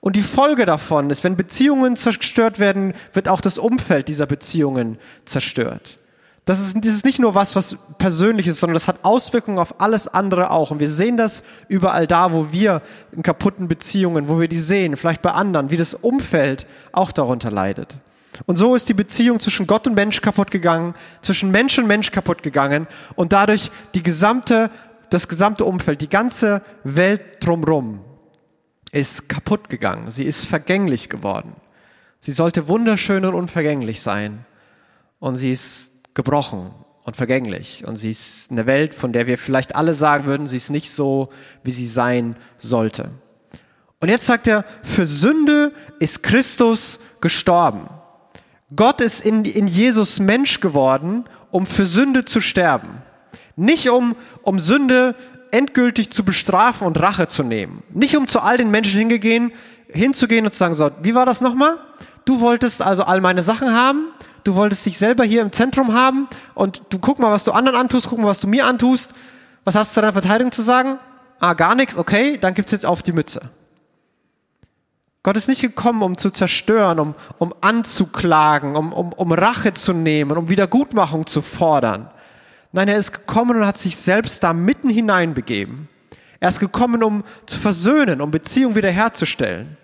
Und 0.01 0.17
die 0.17 0.23
Folge 0.23 0.65
davon 0.65 1.11
ist, 1.11 1.25
wenn 1.25 1.37
Beziehungen 1.37 1.97
zerstört 1.97 2.59
werden, 2.59 2.95
wird 3.15 3.29
auch 3.29 3.41
das 3.41 3.59
Umfeld 3.59 4.09
dieser 4.09 4.27
Beziehungen 4.27 4.99
zerstört. 5.25 5.99
Das 6.45 6.61
ist, 6.61 6.77
das 6.77 6.95
ist 6.95 7.05
nicht 7.05 7.19
nur 7.19 7.35
was, 7.35 7.57
was 7.57 7.77
persönlich 7.99 8.47
ist, 8.47 8.61
sondern 8.61 8.75
das 8.75 8.89
hat 8.89 9.05
Auswirkungen 9.05 9.59
auf 9.59 9.83
alles 9.83 10.09
andere 10.09 10.51
auch. 10.51 10.71
Und 10.71 10.81
wir 10.81 10.89
sehen 10.89 11.17
das 11.19 11.43
überall 11.69 12.07
da, 12.07 12.33
wo 12.33 12.53
wir 12.53 12.81
in 13.13 13.23
kaputten 13.23 13.69
Beziehungen, 13.69 14.29
wo 14.29 14.41
wir 14.41 14.49
die 14.49 14.59
sehen, 14.59 14.97
vielleicht 14.97 15.21
bei 15.21 15.33
anderen, 15.33 15.71
wie 15.71 15.77
das 15.77 15.93
Umfeld 15.93 16.67
auch 16.93 17.13
darunter 17.13 17.51
leidet. 17.51 17.99
Und 18.47 18.57
so 18.57 18.75
ist 18.75 18.89
die 18.89 18.95
Beziehung 18.95 19.41
zwischen 19.41 19.67
Gott 19.67 19.87
und 19.87 19.95
Mensch 19.95 20.21
kaputt 20.21 20.51
gegangen, 20.51 20.95
zwischen 21.23 21.51
Mensch 21.51 21.79
und 21.79 21.87
Mensch 21.87 22.11
kaputt 22.11 22.43
gegangen 22.43 22.87
und 23.17 23.33
dadurch 23.33 23.71
die 23.95 24.03
gesamte, 24.03 24.71
das 25.11 25.29
gesamte 25.29 25.65
Umfeld, 25.65 26.01
die 26.01 26.09
ganze 26.09 26.63
Welt 26.85 27.21
drumherum 27.41 28.01
ist 28.93 29.29
kaputt 29.29 29.69
gegangen. 29.69 30.11
Sie 30.11 30.25
ist 30.25 30.47
vergänglich 30.47 31.09
geworden. 31.09 31.55
Sie 32.21 32.33
sollte 32.33 32.69
wunderschön 32.69 33.25
und 33.25 33.35
unvergänglich 33.35 34.01
sein. 34.01 34.45
Und 35.21 35.37
sie 35.37 35.53
ist 35.53 36.15
gebrochen 36.15 36.73
und 37.05 37.17
vergänglich. 37.17 37.87
Und 37.87 37.97
sie 37.97 38.11
ist 38.11 38.51
eine 38.51 38.67
Welt, 38.67 38.95
von 38.95 39.13
der 39.13 39.27
wir 39.27 39.39
vielleicht 39.39 39.77
alle 39.77 39.95
sagen 39.95 40.27
würden, 40.27 40.47
sie 40.47 40.57
ist 40.57 40.71
nicht 40.71 40.91
so, 40.91 41.29
wie 41.63 41.71
sie 41.71 41.87
sein 41.87 42.37
sollte. 42.57 43.11
Und 44.01 44.09
jetzt 44.09 44.27
sagt 44.27 44.47
er, 44.47 44.65
für 44.83 45.07
Sünde 45.07 45.73
ist 45.99 46.23
Christus 46.23 47.01
gestorben. 47.21 47.89
Gott 48.75 49.01
ist 49.01 49.25
in, 49.25 49.45
in 49.45 49.67
Jesus 49.67 50.21
Mensch 50.21 50.61
geworden, 50.61 51.25
um 51.51 51.67
für 51.67 51.87
Sünde 51.87 52.25
zu 52.25 52.41
sterben. 52.41 53.03
Nicht 53.57 53.89
um, 53.91 54.15
um 54.43 54.59
Sünde 54.59 55.15
endgültig 55.51 56.11
zu 56.11 56.25
bestrafen 56.25 56.87
und 56.87 57.01
Rache 57.01 57.27
zu 57.27 57.43
nehmen. 57.43 57.83
Nicht 57.91 58.17
um 58.17 58.29
zu 58.29 58.41
all 58.41 58.59
den 58.59 58.71
Menschen 58.71 58.99
hingegehen, 58.99 59.53
hinzugehen 59.89 60.45
und 60.45 60.53
zu 60.53 60.59
sagen, 60.59 60.75
so, 60.75 60.91
wie 61.03 61.15
war 61.15 61.25
das 61.25 61.41
nochmal? 61.41 61.79
Du 62.27 62.41
wolltest 62.41 62.83
also 62.83 63.05
all 63.05 63.23
meine 63.23 63.43
Sachen 63.43 63.73
haben, 63.73 64.09
du 64.45 64.55
wolltest 64.55 64.85
dich 64.85 64.99
selber 64.99 65.25
hier 65.25 65.41
im 65.41 65.51
Zentrum 65.51 65.95
haben 65.95 66.29
und 66.55 66.83
du 66.91 66.99
guck 66.99 67.19
mal, 67.19 67.33
was 67.33 67.45
du 67.45 67.53
anderen 67.53 67.79
antust, 67.79 68.09
guck 68.11 68.19
mal, 68.19 68.27
was 68.27 68.41
du 68.41 68.49
mir 68.49 68.67
antust. 68.67 69.15
Was 69.65 69.75
hast 69.75 69.91
du 69.91 69.95
zu 69.95 70.01
deiner 70.01 70.13
Verteidigung 70.13 70.53
zu 70.53 70.63
sagen? 70.63 70.99
Ah, 71.41 71.55
gar 71.55 71.75
nichts, 71.75 71.97
okay, 71.97 72.37
dann 72.39 72.55
gibt's 72.55 72.73
jetzt 72.73 72.85
auf 72.85 73.03
die 73.03 73.13
Mütze. 73.13 73.41
Gott 75.23 75.37
ist 75.37 75.49
nicht 75.49 75.63
gekommen, 75.63 76.03
um 76.03 76.17
zu 76.17 76.31
zerstören, 76.31 77.01
um, 77.01 77.15
um 77.39 77.53
anzuklagen, 77.61 78.77
um, 78.77 78.93
um, 78.93 79.13
um 79.13 79.33
Rache 79.33 79.75
zu 79.75 79.93
nehmen, 79.93 80.37
um 80.37 80.49
Wiedergutmachung 80.49 81.27
zu 81.27 81.43
fordern. 81.43 82.11
Nein, 82.73 82.89
er 82.89 82.99
ist 82.99 83.13
gekommen 83.13 83.57
und 83.57 83.67
hat 83.67 83.79
sich 83.79 83.97
selbst 83.97 84.43
da 84.43 84.53
mitten 84.53 84.91
hineinbegeben. 84.91 85.89
Er 86.41 86.51
ist 86.51 86.61
gekommen, 86.61 87.03
um 87.03 87.25
zu 87.47 87.59
versöhnen, 87.59 88.21
um 88.21 88.31
Beziehung 88.31 88.77
wiederherzustellen. 88.77 89.77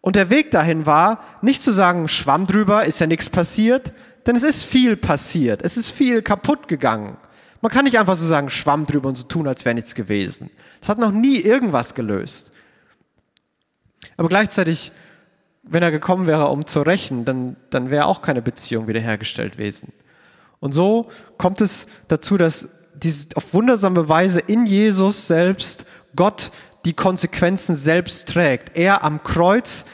Und 0.00 0.16
der 0.16 0.30
Weg 0.30 0.50
dahin 0.50 0.86
war, 0.86 1.20
nicht 1.42 1.62
zu 1.62 1.72
sagen, 1.72 2.08
schwamm 2.08 2.46
drüber, 2.46 2.84
ist 2.84 3.00
ja 3.00 3.06
nichts 3.06 3.28
passiert, 3.28 3.92
denn 4.26 4.36
es 4.36 4.42
ist 4.42 4.64
viel 4.64 4.96
passiert. 4.96 5.62
Es 5.62 5.76
ist 5.76 5.90
viel 5.90 6.22
kaputt 6.22 6.68
gegangen. 6.68 7.16
Man 7.60 7.72
kann 7.72 7.84
nicht 7.84 7.98
einfach 7.98 8.14
so 8.14 8.26
sagen, 8.26 8.50
schwamm 8.50 8.86
drüber 8.86 9.08
und 9.08 9.16
so 9.16 9.24
tun, 9.24 9.48
als 9.48 9.64
wäre 9.64 9.74
nichts 9.74 9.94
gewesen. 9.94 10.50
Das 10.80 10.90
hat 10.90 10.98
noch 10.98 11.10
nie 11.10 11.38
irgendwas 11.38 11.94
gelöst. 11.94 12.52
Aber 14.16 14.28
gleichzeitig, 14.28 14.92
wenn 15.62 15.82
er 15.82 15.90
gekommen 15.90 16.26
wäre, 16.26 16.48
um 16.48 16.66
zu 16.66 16.82
rächen, 16.82 17.24
dann, 17.24 17.56
dann 17.70 17.90
wäre 17.90 18.06
auch 18.06 18.22
keine 18.22 18.42
Beziehung 18.42 18.86
wiederhergestellt 18.86 19.52
gewesen. 19.52 19.92
Und 20.60 20.72
so 20.72 21.08
kommt 21.38 21.60
es 21.60 21.88
dazu, 22.08 22.36
dass 22.36 22.68
dies 22.94 23.28
auf 23.34 23.52
wundersame 23.52 24.08
Weise 24.08 24.40
in 24.40 24.66
Jesus 24.66 25.26
selbst 25.26 25.84
Gott 26.16 26.50
die 26.84 26.94
Konsequenzen 26.94 27.74
selbst 27.76 28.28
trägt. 28.28 28.76
Er 28.76 29.02
am 29.04 29.22
Kreuz 29.22 29.84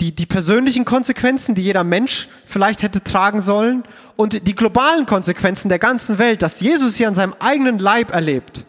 die, 0.00 0.14
die 0.14 0.26
persönlichen 0.26 0.84
Konsequenzen, 0.84 1.54
die 1.54 1.62
jeder 1.62 1.84
Mensch 1.84 2.28
vielleicht 2.46 2.82
hätte 2.82 3.04
tragen 3.04 3.40
sollen 3.40 3.84
und 4.16 4.46
die 4.46 4.54
globalen 4.54 5.06
Konsequenzen 5.06 5.68
der 5.68 5.78
ganzen 5.78 6.18
Welt, 6.18 6.42
dass 6.42 6.60
Jesus 6.60 6.96
hier 6.96 7.08
an 7.08 7.14
seinem 7.14 7.34
eigenen 7.38 7.78
Leib 7.78 8.12
erlebt. 8.12 8.64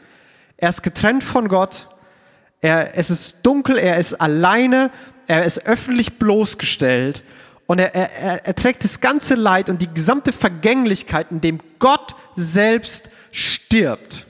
Er 0.58 0.70
ist 0.70 0.84
getrennt 0.84 1.24
von 1.24 1.48
Gott, 1.48 1.88
er, 2.64 2.98
es 2.98 3.10
ist 3.10 3.46
dunkel, 3.46 3.78
er 3.78 3.98
ist 3.98 4.14
alleine, 4.14 4.90
er 5.28 5.44
ist 5.44 5.68
öffentlich 5.68 6.18
bloßgestellt 6.18 7.22
und 7.68 7.80
er, 7.80 7.94
er, 7.94 8.46
er 8.46 8.56
trägt 8.56 8.86
das 8.86 9.02
ganze 9.02 9.36
Leid 9.36 9.70
und 9.70 9.82
die 9.82 9.94
gesamte 9.94 10.32
Vergänglichkeit, 10.32 11.30
in 11.30 11.42
dem 11.42 11.60
Gott 11.80 12.16
selbst 12.36 13.10
stirbt. 13.32 14.26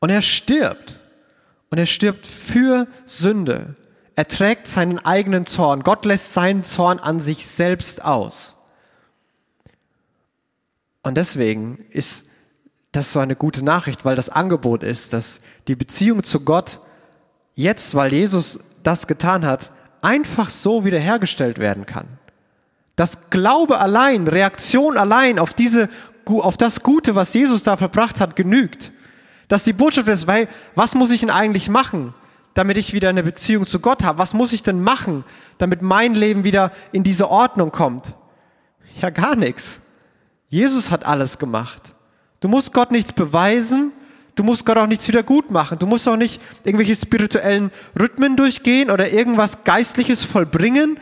Und 0.00 0.08
er 0.08 0.22
stirbt. 0.22 1.00
Und 1.68 1.78
er 1.78 1.86
stirbt 1.86 2.26
für 2.26 2.86
Sünde. 3.04 3.74
Er 4.16 4.26
trägt 4.26 4.66
seinen 4.66 4.98
eigenen 4.98 5.44
Zorn. 5.44 5.82
Gott 5.82 6.06
lässt 6.06 6.32
seinen 6.32 6.64
Zorn 6.64 6.98
an 6.98 7.20
sich 7.20 7.46
selbst 7.46 8.02
aus. 8.02 8.56
Und 11.02 11.16
deswegen 11.16 11.84
ist 11.90 12.24
das 12.96 13.12
so 13.12 13.20
eine 13.20 13.36
gute 13.36 13.64
Nachricht, 13.64 14.04
weil 14.04 14.16
das 14.16 14.28
Angebot 14.28 14.82
ist, 14.82 15.12
dass 15.12 15.40
die 15.66 15.74
Beziehung 15.74 16.22
zu 16.22 16.40
Gott 16.40 16.78
jetzt, 17.54 17.94
weil 17.94 18.12
Jesus 18.12 18.60
das 18.82 19.06
getan 19.06 19.44
hat, 19.44 19.72
einfach 20.00 20.48
so 20.48 20.84
wiederhergestellt 20.84 21.58
werden 21.58 21.86
kann. 21.86 22.06
Dass 22.94 23.30
Glaube 23.30 23.80
allein, 23.80 24.28
Reaktion 24.28 24.96
allein 24.96 25.38
auf 25.38 25.54
diese, 25.54 25.88
auf 26.26 26.56
das 26.56 26.82
Gute, 26.82 27.16
was 27.16 27.34
Jesus 27.34 27.64
da 27.64 27.76
verbracht 27.76 28.20
hat, 28.20 28.36
genügt. 28.36 28.92
Dass 29.48 29.64
die 29.64 29.72
Botschaft 29.72 30.08
ist, 30.08 30.26
weil, 30.26 30.48
was 30.74 30.94
muss 30.94 31.10
ich 31.10 31.20
denn 31.20 31.30
eigentlich 31.30 31.68
machen, 31.68 32.14
damit 32.54 32.76
ich 32.76 32.92
wieder 32.92 33.08
eine 33.08 33.24
Beziehung 33.24 33.66
zu 33.66 33.80
Gott 33.80 34.04
habe? 34.04 34.18
Was 34.18 34.34
muss 34.34 34.52
ich 34.52 34.62
denn 34.62 34.80
machen, 34.80 35.24
damit 35.58 35.82
mein 35.82 36.14
Leben 36.14 36.44
wieder 36.44 36.70
in 36.92 37.02
diese 37.02 37.28
Ordnung 37.28 37.72
kommt? 37.72 38.14
Ja, 39.00 39.10
gar 39.10 39.34
nichts. 39.34 39.82
Jesus 40.48 40.92
hat 40.92 41.04
alles 41.04 41.38
gemacht. 41.38 41.93
Du 42.44 42.50
musst 42.50 42.74
Gott 42.74 42.90
nichts 42.90 43.10
beweisen. 43.10 43.90
Du 44.34 44.42
musst 44.42 44.66
Gott 44.66 44.76
auch 44.76 44.86
nichts 44.86 45.08
wieder 45.08 45.22
gut 45.22 45.50
machen. 45.50 45.78
Du 45.78 45.86
musst 45.86 46.06
auch 46.06 46.18
nicht 46.18 46.42
irgendwelche 46.62 46.94
spirituellen 46.94 47.70
Rhythmen 47.98 48.36
durchgehen 48.36 48.90
oder 48.90 49.10
irgendwas 49.10 49.64
Geistliches 49.64 50.26
vollbringen. 50.26 50.98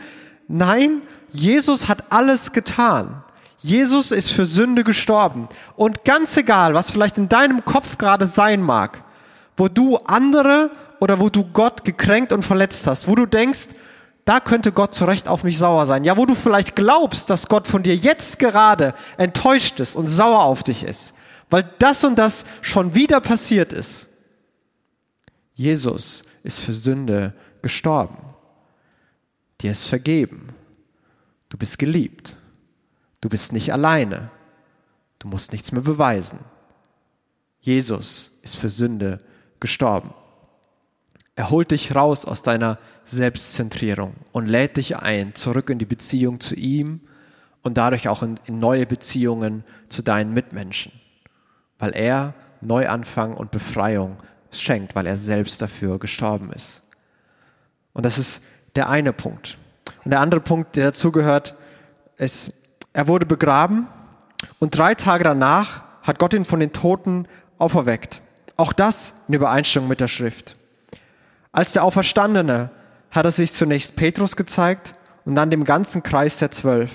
Nein, 0.47 1.01
Jesus 1.31 1.89
hat 1.89 2.13
alles 2.13 2.53
getan. 2.53 3.25
Jesus 3.59 4.11
ist 4.11 4.31
für 4.31 4.45
Sünde 4.45 4.85
gestorben. 4.85 5.49
Und 5.75 6.05
ganz 6.05 6.37
egal, 6.37 6.75
was 6.75 6.91
vielleicht 6.91 7.17
in 7.17 7.27
deinem 7.27 7.65
Kopf 7.65 7.97
gerade 7.97 8.25
sein 8.25 8.61
mag, 8.61 9.03
wo 9.57 9.67
du 9.67 9.97
andere 9.97 10.71
oder 11.01 11.19
wo 11.19 11.27
du 11.27 11.43
Gott 11.43 11.83
gekränkt 11.83 12.31
und 12.31 12.45
verletzt 12.45 12.87
hast, 12.87 13.09
wo 13.09 13.15
du 13.15 13.25
denkst, 13.25 13.67
da 14.23 14.39
könnte 14.39 14.71
Gott 14.71 14.93
zu 14.93 15.03
Recht 15.03 15.27
auf 15.27 15.43
mich 15.43 15.57
sauer 15.57 15.87
sein. 15.87 16.05
Ja, 16.05 16.15
wo 16.15 16.25
du 16.25 16.35
vielleicht 16.35 16.77
glaubst, 16.77 17.29
dass 17.29 17.49
Gott 17.49 17.67
von 17.67 17.83
dir 17.83 17.97
jetzt 17.97 18.39
gerade 18.39 18.93
enttäuscht 19.17 19.81
ist 19.81 19.97
und 19.97 20.07
sauer 20.07 20.43
auf 20.43 20.63
dich 20.63 20.85
ist, 20.85 21.13
weil 21.53 21.69
das 21.77 22.03
und 22.03 22.15
das 22.15 22.45
schon 22.63 22.95
wieder 22.95 23.21
passiert 23.21 23.73
ist. 23.73 24.07
Jesus 25.53 26.23
ist 26.41 26.59
für 26.59 26.73
Sünde 26.73 27.35
gestorben. 27.61 28.17
Dir 29.61 29.69
ist 29.69 29.85
vergeben. 29.85 30.49
Du 31.49 31.57
bist 31.59 31.77
geliebt. 31.77 32.37
Du 33.21 33.29
bist 33.29 33.53
nicht 33.53 33.71
alleine. 33.71 34.31
Du 35.19 35.27
musst 35.27 35.51
nichts 35.51 35.71
mehr 35.71 35.83
beweisen. 35.83 36.39
Jesus 37.61 38.39
ist 38.41 38.57
für 38.57 38.71
Sünde 38.71 39.19
gestorben. 39.59 40.11
Er 41.35 41.51
holt 41.51 41.69
dich 41.69 41.93
raus 41.93 42.25
aus 42.25 42.41
deiner 42.41 42.79
Selbstzentrierung 43.05 44.15
und 44.31 44.47
lädt 44.47 44.77
dich 44.77 44.97
ein, 44.97 45.35
zurück 45.35 45.69
in 45.69 45.77
die 45.77 45.85
Beziehung 45.85 46.39
zu 46.39 46.55
ihm 46.55 47.01
und 47.61 47.77
dadurch 47.77 48.09
auch 48.09 48.23
in, 48.23 48.39
in 48.45 48.57
neue 48.57 48.87
Beziehungen 48.87 49.63
zu 49.87 50.01
deinen 50.01 50.33
Mitmenschen, 50.33 50.91
weil 51.79 51.95
er 51.95 52.33
Neuanfang 52.61 53.33
und 53.33 53.51
Befreiung 53.51 54.17
schenkt, 54.51 54.95
weil 54.95 55.05
er 55.05 55.17
selbst 55.17 55.61
dafür 55.61 55.99
gestorben 55.99 56.51
ist. 56.53 56.83
Und 57.93 58.05
das 58.05 58.17
ist 58.17 58.43
der 58.75 58.89
eine 58.89 59.13
Punkt. 59.13 59.57
Und 60.03 60.11
der 60.11 60.19
andere 60.19 60.41
Punkt, 60.41 60.75
der 60.75 60.85
dazugehört, 60.85 61.55
ist, 62.17 62.53
er 62.93 63.07
wurde 63.07 63.25
begraben 63.25 63.87
und 64.59 64.77
drei 64.77 64.95
Tage 64.95 65.23
danach 65.23 65.83
hat 66.03 66.19
Gott 66.19 66.33
ihn 66.33 66.45
von 66.45 66.59
den 66.59 66.73
Toten 66.73 67.27
auferweckt. 67.57 68.21
Auch 68.55 68.73
das 68.73 69.13
in 69.27 69.33
Übereinstimmung 69.33 69.89
mit 69.89 69.99
der 69.99 70.07
Schrift. 70.07 70.57
Als 71.51 71.73
der 71.73 71.83
Auferstandene 71.83 72.69
hat 73.11 73.25
er 73.25 73.31
sich 73.31 73.53
zunächst 73.53 73.95
Petrus 73.95 74.35
gezeigt 74.35 74.95
und 75.25 75.35
dann 75.35 75.51
dem 75.51 75.63
ganzen 75.63 76.03
Kreis 76.03 76.37
der 76.37 76.51
Zwölf. 76.51 76.91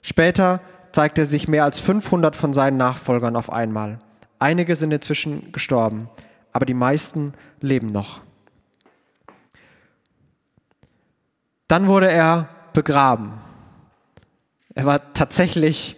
Später 0.00 0.60
zeigt 0.92 1.18
er 1.18 1.26
sich 1.26 1.48
mehr 1.48 1.64
als 1.64 1.80
500 1.80 2.36
von 2.36 2.52
seinen 2.52 2.76
Nachfolgern 2.76 3.36
auf 3.36 3.52
einmal. 3.52 3.98
Einige 4.38 4.76
sind 4.76 4.92
inzwischen 4.92 5.52
gestorben, 5.52 6.08
aber 6.52 6.66
die 6.66 6.74
meisten 6.74 7.32
leben 7.60 7.86
noch. 7.86 8.22
Dann 11.68 11.86
wurde 11.86 12.10
er 12.10 12.48
begraben. 12.72 13.32
Er 14.74 14.84
war 14.84 15.14
tatsächlich 15.14 15.96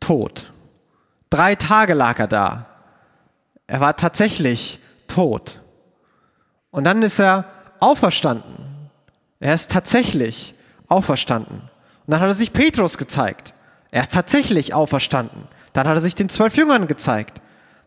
tot. 0.00 0.52
Drei 1.28 1.54
Tage 1.54 1.94
lag 1.94 2.18
er 2.18 2.26
da. 2.26 2.66
Er 3.66 3.80
war 3.80 3.96
tatsächlich 3.96 4.80
tot. 5.06 5.60
Und 6.70 6.84
dann 6.84 7.02
ist 7.02 7.20
er 7.20 7.44
auferstanden. 7.78 8.90
Er 9.38 9.54
ist 9.54 9.70
tatsächlich 9.70 10.54
auferstanden. 10.88 11.60
Und 11.60 12.08
dann 12.08 12.20
hat 12.20 12.28
er 12.28 12.34
sich 12.34 12.52
Petrus 12.52 12.98
gezeigt. 12.98 13.54
Er 13.90 14.02
ist 14.02 14.12
tatsächlich 14.12 14.74
auferstanden. 14.74 15.48
Dann 15.72 15.88
hat 15.88 15.96
er 15.96 16.00
sich 16.00 16.14
den 16.14 16.28
zwölf 16.28 16.56
Jüngern 16.56 16.86
gezeigt. 16.86 17.40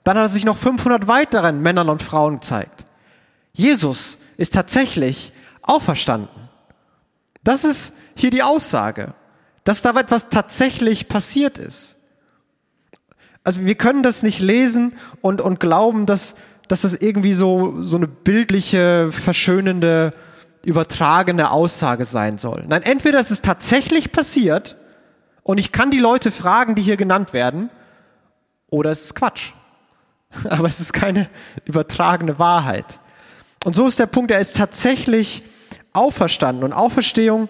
Dann 0.04 0.18
hat 0.18 0.26
er 0.26 0.30
sich 0.30 0.46
noch 0.46 0.58
500 0.58 1.08
weiteren 1.08 1.62
Männern 1.62 1.90
und 1.90 2.02
Frauen 2.02 2.36
gezeigt. 2.36 2.86
Jesus 3.54 4.18
ist 4.38 4.54
tatsächlich 4.54 5.32
auferstanden. 5.62 6.50
Das 7.44 7.64
ist 7.64 7.94
hier 8.16 8.32
die 8.32 8.44
Aussage, 8.44 9.14
dass 9.64 9.82
da 9.82 9.92
etwas 9.92 10.30
tatsächlich 10.30 11.08
passiert 11.08 11.58
ist. 11.58 11.98
Also 13.44 13.66
wir 13.66 13.76
können 13.76 14.04
das 14.04 14.24
nicht 14.24 14.40
lesen 14.40 14.94
und, 15.22 15.42
und 15.42 15.60
glauben, 15.60 16.06
dass, 16.06 16.36
dass 16.68 16.82
das 16.82 16.94
irgendwie 16.94 17.34
so, 17.34 17.82
so 17.82 17.98
eine 17.98 18.08
bildliche, 18.08 19.10
verschönende, 19.12 20.14
übertragene 20.64 21.52
Aussage 21.52 22.06
sein 22.06 22.38
soll. 22.38 22.64
Nein, 22.68 22.84
entweder 22.84 23.20
es 23.20 23.32
ist 23.32 23.44
tatsächlich 23.44 24.14
passiert 24.14 24.78
und 25.44 25.58
ich 25.58 25.72
kann 25.72 25.92
die 25.92 26.00
Leute 26.00 26.32
fragen, 26.32 26.76
die 26.76 26.82
hier 26.82 26.98
genannt 26.98 27.34
werden, 27.34 27.70
oder 28.70 28.92
es 28.92 29.04
ist 29.04 29.16
Quatsch. 29.16 29.54
Aber 30.50 30.68
es 30.68 30.80
ist 30.80 30.94
keine 30.94 31.30
übertragene 31.66 32.40
Wahrheit. 32.40 33.00
Und 33.64 33.76
so 33.76 33.88
ist 33.88 34.00
der 34.00 34.08
Punkt, 34.08 34.32
er 34.32 34.40
ist 34.40 34.58
tatsächlich 34.58 35.44
auferstanden. 35.94 36.64
Und 36.64 36.74
Auferstehung 36.74 37.50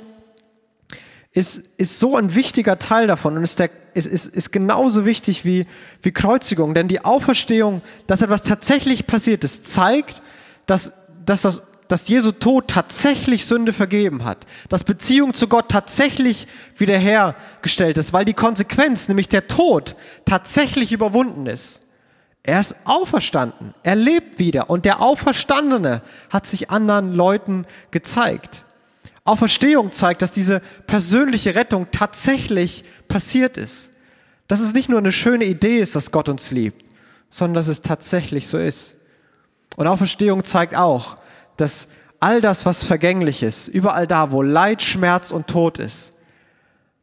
ist, 1.32 1.58
ist 1.80 2.00
so 2.00 2.16
ein 2.18 2.36
wichtiger 2.36 2.78
Teil 2.78 3.08
davon 3.08 3.38
und 3.38 3.44
ist, 3.44 3.60
der, 3.60 3.70
ist, 3.94 4.06
ist, 4.06 4.28
ist 4.28 4.52
genauso 4.52 5.06
wichtig 5.06 5.46
wie, 5.46 5.66
wie 6.02 6.12
Kreuzigung. 6.12 6.74
Denn 6.74 6.88
die 6.88 7.04
Auferstehung, 7.04 7.82
dass 8.06 8.22
etwas 8.22 8.44
tatsächlich 8.44 9.08
passiert 9.08 9.44
ist, 9.44 9.66
zeigt, 9.66 10.22
dass, 10.68 10.94
dass, 11.26 11.42
das, 11.42 11.64
dass 11.94 12.08
Jesu 12.08 12.32
Tod 12.32 12.70
tatsächlich 12.70 13.46
Sünde 13.46 13.72
vergeben 13.72 14.24
hat. 14.24 14.48
Dass 14.68 14.84
Beziehung 14.84 15.36
zu 15.36 15.48
Gott 15.48 15.70
tatsächlich 15.70 16.48
wiederhergestellt 16.76 18.00
ist, 18.00 18.14
weil 18.14 18.26
die 18.26 18.34
Konsequenz, 18.34 19.08
nämlich 19.08 19.30
der 19.30 19.48
Tod, 19.48 19.96
tatsächlich 20.26 20.92
überwunden 20.92 21.46
ist. 21.46 21.84
Er 22.42 22.60
ist 22.60 22.78
auferstanden. 22.86 23.76
Er 23.84 23.96
lebt 23.96 24.40
wieder. 24.40 24.72
Und 24.72 24.86
der 24.86 25.02
Auferstandene 25.02 26.02
hat 26.32 26.48
sich 26.48 26.72
anderen 26.72 27.14
Leuten 27.14 27.68
gezeigt. 27.92 28.66
Auferstehung 29.24 29.92
zeigt, 29.92 30.24
dass 30.24 30.32
diese 30.32 30.64
persönliche 30.88 31.54
Rettung 31.54 31.90
tatsächlich 31.92 32.86
passiert 33.08 33.56
ist. 33.56 33.92
Dass 34.48 34.62
es 34.62 34.74
nicht 34.74 34.90
nur 34.90 34.98
eine 34.98 35.12
schöne 35.12 35.46
Idee 35.46 35.78
ist, 35.78 35.96
dass 35.96 36.10
Gott 36.10 36.28
uns 36.28 36.50
liebt, 36.50 36.84
sondern 37.30 37.54
dass 37.54 37.68
es 37.68 37.84
tatsächlich 37.84 38.48
so 38.48 38.58
ist. 38.58 38.96
Und 39.76 39.86
Auferstehung 39.86 40.44
zeigt 40.44 40.76
auch, 40.76 41.18
dass 41.58 41.88
all 42.20 42.42
das, 42.42 42.66
was 42.66 42.84
vergänglich 42.84 43.44
ist, 43.44 43.68
überall 43.68 44.08
da, 44.08 44.32
wo 44.32 44.42
Leid, 44.42 44.82
Schmerz 44.82 45.32
und 45.32 45.48
Tod 45.48 45.78
ist, 45.80 46.14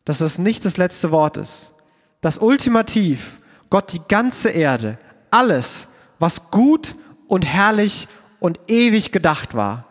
dass 0.05 0.19
das 0.19 0.39
nicht 0.39 0.65
das 0.65 0.77
letzte 0.77 1.11
Wort 1.11 1.37
ist. 1.37 1.73
Dass 2.21 2.39
ultimativ 2.39 3.39
Gott 3.69 3.93
die 3.93 4.03
ganze 4.09 4.51
Erde, 4.51 4.99
alles, 5.31 5.89
was 6.19 6.51
gut 6.51 6.95
und 7.29 7.45
herrlich 7.45 8.09
und 8.41 8.59
ewig 8.67 9.13
gedacht 9.13 9.55
war, 9.55 9.85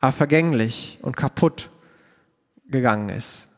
aber 0.00 0.12
vergänglich 0.12 0.98
und 1.02 1.16
kaputt 1.16 1.70
gegangen 2.68 3.08
ist, 3.08 3.48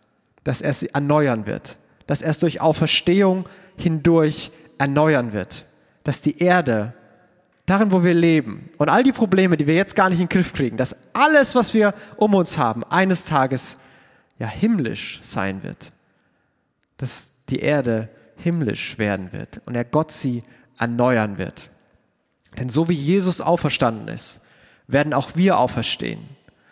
dass 0.44 0.61
er 0.61 0.74
sie 0.74 0.90
erneuern 0.90 1.46
wird, 1.46 1.77
dass 2.07 2.22
er 2.22 2.31
es 2.31 2.38
durch 2.38 2.61
Auferstehung 2.61 3.48
hindurch 3.77 4.51
erneuern 4.79 5.33
wird, 5.33 5.66
dass 6.05 6.22
die 6.22 6.38
Erde, 6.38 6.94
darin 7.68 7.92
wo 7.92 8.02
wir 8.02 8.14
leben 8.14 8.70
und 8.78 8.88
all 8.88 9.02
die 9.02 9.12
Probleme, 9.12 9.57
die 9.57 9.66
wir 9.66 9.74
jetzt 9.74 9.94
gar 9.94 10.09
nicht 10.09 10.20
in 10.20 10.26
den 10.26 10.33
Griff 10.33 10.52
kriegen, 10.52 10.76
dass 10.76 10.96
alles, 11.12 11.54
was 11.54 11.74
wir 11.74 11.94
um 12.16 12.35
uns 12.35 12.59
haben, 12.59 12.85
eines 12.85 13.24
Tages 13.24 13.78
ja 14.38 14.46
himmlisch 14.46 15.20
sein 15.22 15.62
wird, 15.62 15.92
dass 16.96 17.31
die 17.48 17.61
Erde 17.61 18.09
himmlisch 18.37 18.98
werden 18.98 19.33
wird 19.33 19.61
und 19.66 19.74
er 19.74 19.85
Gott 19.85 20.12
sie 20.12 20.42
erneuern 20.78 21.38
wird. 21.38 21.70
Denn 22.57 22.68
so 22.68 22.88
wie 22.88 22.94
Jesus 22.94 23.40
auferstanden 23.40 24.09
ist, 24.09 24.40
werden 24.87 25.12
auch 25.12 25.33
wir 25.35 25.59
auferstehen. 25.59 26.20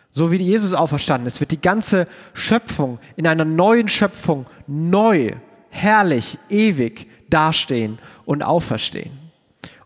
So 0.09 0.31
wie 0.31 0.37
Jesus 0.37 0.73
auferstanden 0.73 1.27
ist, 1.27 1.39
wird 1.39 1.51
die 1.51 1.61
ganze 1.61 2.07
Schöpfung 2.33 2.99
in 3.15 3.27
einer 3.27 3.45
neuen 3.45 3.87
Schöpfung 3.87 4.47
neu, 4.65 5.33
herrlich, 5.69 6.39
ewig 6.49 7.07
dastehen 7.29 7.99
und 8.25 8.43
auferstehen. 8.43 9.27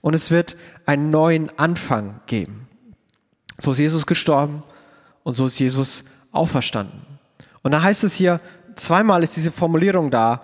Und 0.02 0.14
es 0.14 0.32
wird 0.32 0.56
einen 0.92 1.10
neuen 1.10 1.58
Anfang 1.58 2.20
geben. 2.26 2.68
So 3.58 3.72
ist 3.72 3.78
Jesus 3.78 4.06
gestorben 4.06 4.64
und 5.24 5.36
so 5.36 5.46
ist 5.46 5.58
Jesus 5.58 6.04
auferstanden. 6.34 7.02
Und 7.64 7.72
da 7.72 7.82
heißt 7.82 8.04
es 8.04 8.14
hier, 8.14 8.42
zweimal 8.76 9.24
ist 9.24 9.38
diese 9.38 9.52
Formulierung 9.52 10.12
da, 10.12 10.42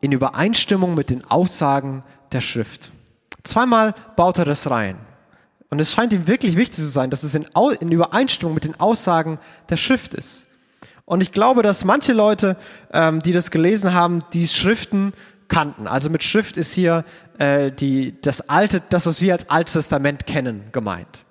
in 0.00 0.10
Übereinstimmung 0.10 0.94
mit 0.94 1.10
den 1.10 1.24
Aussagen 1.24 2.02
der 2.32 2.40
Schrift. 2.40 2.90
Zweimal 3.44 3.94
baut 4.16 4.38
er 4.38 4.44
das 4.44 4.68
rein. 4.68 4.96
Und 5.70 5.80
es 5.80 5.92
scheint 5.92 6.12
ihm 6.12 6.26
wirklich 6.26 6.56
wichtig 6.56 6.76
zu 6.76 6.88
sein, 6.88 7.10
dass 7.10 7.22
es 7.22 7.34
in, 7.34 7.46
in 7.80 7.92
Übereinstimmung 7.92 8.54
mit 8.54 8.64
den 8.64 8.78
Aussagen 8.80 9.38
der 9.70 9.76
Schrift 9.76 10.14
ist. 10.14 10.46
Und 11.04 11.22
ich 11.22 11.32
glaube, 11.32 11.62
dass 11.62 11.84
manche 11.84 12.14
Leute, 12.14 12.56
ähm, 12.92 13.20
die 13.20 13.32
das 13.32 13.50
gelesen 13.50 13.94
haben, 13.94 14.24
die 14.32 14.48
Schriften 14.48 15.12
kannten. 15.48 15.86
Also 15.86 16.10
mit 16.10 16.22
Schrift 16.22 16.56
ist 16.56 16.72
hier 16.72 17.04
äh, 17.38 17.70
die, 17.70 18.20
das 18.20 18.48
alte, 18.48 18.82
das, 18.88 19.06
was 19.06 19.20
wir 19.20 19.32
als 19.32 19.50
Altes 19.50 19.74
Testament 19.74 20.26
kennen, 20.26 20.64
gemeint. 20.72 21.24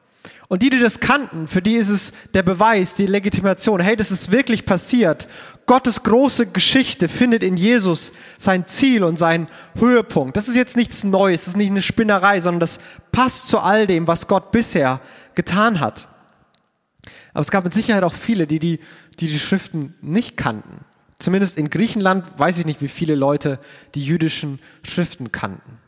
Und 0.50 0.62
die, 0.62 0.70
die 0.70 0.80
das 0.80 1.00
kannten, 1.00 1.48
für 1.48 1.62
die 1.62 1.76
ist 1.76 1.90
es 1.90 2.12
der 2.34 2.44
Beweis, 2.44 2.94
die 2.94 3.08
Legitimation. 3.08 3.80
Hey, 3.80 3.96
das 3.96 4.12
ist 4.12 4.32
wirklich 4.32 4.66
passiert. 4.66 5.28
Gottes 5.66 6.04
große 6.04 6.48
Geschichte 6.48 7.08
findet 7.08 7.44
in 7.44 7.58
Jesus 7.58 8.14
sein 8.38 8.68
Ziel 8.68 9.04
und 9.04 9.18
seinen 9.18 9.48
Höhepunkt. 9.80 10.38
Das 10.38 10.48
ist 10.48 10.56
jetzt 10.56 10.76
nichts 10.76 11.04
Neues, 11.04 11.42
das 11.42 11.50
ist 11.50 11.58
nicht 11.58 11.72
eine 11.72 11.82
Spinnerei, 11.82 12.40
sondern 12.40 12.60
das 12.60 12.80
passt 13.12 13.48
zu 13.48 13.60
all 13.60 13.88
dem, 13.88 14.06
was 14.06 14.28
Gott 14.28 14.52
bisher 14.52 15.00
getan 15.34 15.80
hat. 15.80 16.08
Aber 17.34 17.42
es 17.42 17.50
gab 17.50 17.64
mit 17.64 17.74
Sicherheit 17.74 18.04
auch 18.04 18.14
viele, 18.14 18.46
die 18.46 18.60
die, 18.60 18.80
die, 19.20 19.28
die 19.28 19.40
Schriften 19.40 19.96
nicht 20.02 20.38
kannten. 20.38 20.86
Zumindest 21.20 21.58
in 21.58 21.70
Griechenland 21.70 22.26
weiß 22.38 22.60
ich 22.60 22.66
nicht, 22.66 22.82
wie 22.82 22.88
viele 22.88 23.16
Leute 23.16 23.60
die 23.96 24.04
jüdischen 24.04 24.60
Schriften 24.84 25.32
kannten. 25.32 25.80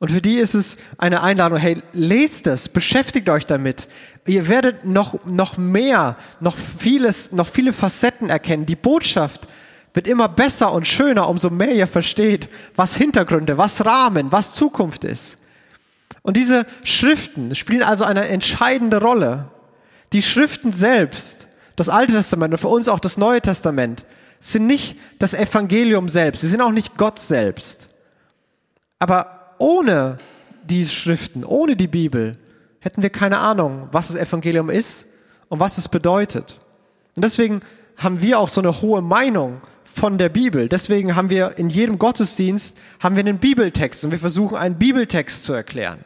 Und 0.00 0.10
für 0.10 0.22
die 0.22 0.36
ist 0.36 0.54
es 0.54 0.78
eine 0.96 1.22
Einladung, 1.22 1.58
hey, 1.58 1.76
lest 1.92 2.46
es, 2.46 2.70
beschäftigt 2.70 3.28
euch 3.28 3.44
damit. 3.44 3.86
Ihr 4.26 4.48
werdet 4.48 4.86
noch, 4.86 5.26
noch 5.26 5.58
mehr, 5.58 6.16
noch 6.40 6.56
vieles, 6.56 7.32
noch 7.32 7.46
viele 7.46 7.74
Facetten 7.74 8.30
erkennen. 8.30 8.64
Die 8.64 8.76
Botschaft 8.76 9.46
wird 9.92 10.08
immer 10.08 10.28
besser 10.28 10.72
und 10.72 10.86
schöner, 10.86 11.28
umso 11.28 11.50
mehr 11.50 11.74
ihr 11.74 11.86
versteht, 11.86 12.48
was 12.76 12.96
Hintergründe, 12.96 13.58
was 13.58 13.84
Rahmen, 13.84 14.32
was 14.32 14.54
Zukunft 14.54 15.04
ist. 15.04 15.36
Und 16.22 16.36
diese 16.36 16.64
Schriften 16.82 17.54
spielen 17.54 17.82
also 17.82 18.04
eine 18.04 18.28
entscheidende 18.28 19.02
Rolle. 19.02 19.50
Die 20.14 20.22
Schriften 20.22 20.72
selbst, 20.72 21.46
das 21.80 21.88
Alte 21.88 22.12
Testament 22.12 22.52
und 22.52 22.58
für 22.58 22.68
uns 22.68 22.88
auch 22.88 23.00
das 23.00 23.16
Neue 23.16 23.40
Testament, 23.40 24.04
sind 24.38 24.66
nicht 24.66 24.98
das 25.18 25.32
Evangelium 25.32 26.10
selbst. 26.10 26.42
Sie 26.42 26.48
sind 26.48 26.60
auch 26.60 26.72
nicht 26.72 26.98
Gott 26.98 27.18
selbst. 27.18 27.88
Aber 28.98 29.54
ohne 29.58 30.18
die 30.62 30.84
Schriften, 30.84 31.42
ohne 31.42 31.76
die 31.76 31.88
Bibel, 31.88 32.36
hätten 32.80 33.02
wir 33.02 33.08
keine 33.08 33.38
Ahnung, 33.38 33.88
was 33.92 34.08
das 34.08 34.16
Evangelium 34.16 34.68
ist 34.68 35.06
und 35.48 35.58
was 35.58 35.78
es 35.78 35.88
bedeutet. 35.88 36.58
Und 37.16 37.24
deswegen 37.24 37.62
haben 37.96 38.20
wir 38.20 38.38
auch 38.40 38.50
so 38.50 38.60
eine 38.60 38.82
hohe 38.82 39.00
Meinung 39.00 39.62
von 39.84 40.18
der 40.18 40.28
Bibel. 40.28 40.68
Deswegen 40.68 41.16
haben 41.16 41.30
wir 41.30 41.56
in 41.56 41.70
jedem 41.70 41.98
Gottesdienst 41.98 42.76
haben 43.00 43.16
wir 43.16 43.20
einen 43.20 43.38
Bibeltext 43.38 44.04
und 44.04 44.10
wir 44.10 44.18
versuchen 44.18 44.58
einen 44.58 44.76
Bibeltext 44.76 45.44
zu 45.44 45.54
erklären. 45.54 46.04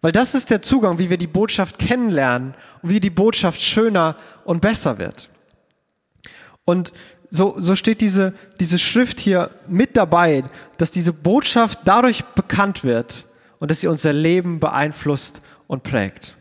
Weil 0.00 0.12
das 0.12 0.34
ist 0.34 0.50
der 0.50 0.62
Zugang, 0.62 0.98
wie 0.98 1.10
wir 1.10 1.18
die 1.18 1.26
Botschaft 1.26 1.78
kennenlernen 1.78 2.54
und 2.82 2.90
wie 2.90 3.00
die 3.00 3.10
Botschaft 3.10 3.60
schöner 3.60 4.16
und 4.44 4.60
besser 4.60 4.98
wird. 4.98 5.28
Und 6.64 6.92
so, 7.28 7.56
so 7.58 7.76
steht 7.76 8.00
diese, 8.00 8.32
diese 8.60 8.78
Schrift 8.78 9.20
hier 9.20 9.50
mit 9.66 9.96
dabei, 9.96 10.44
dass 10.76 10.90
diese 10.90 11.12
Botschaft 11.12 11.80
dadurch 11.84 12.24
bekannt 12.24 12.84
wird 12.84 13.24
und 13.58 13.70
dass 13.70 13.80
sie 13.80 13.88
unser 13.88 14.12
Leben 14.12 14.60
beeinflusst 14.60 15.40
und 15.66 15.82
prägt. 15.82 16.36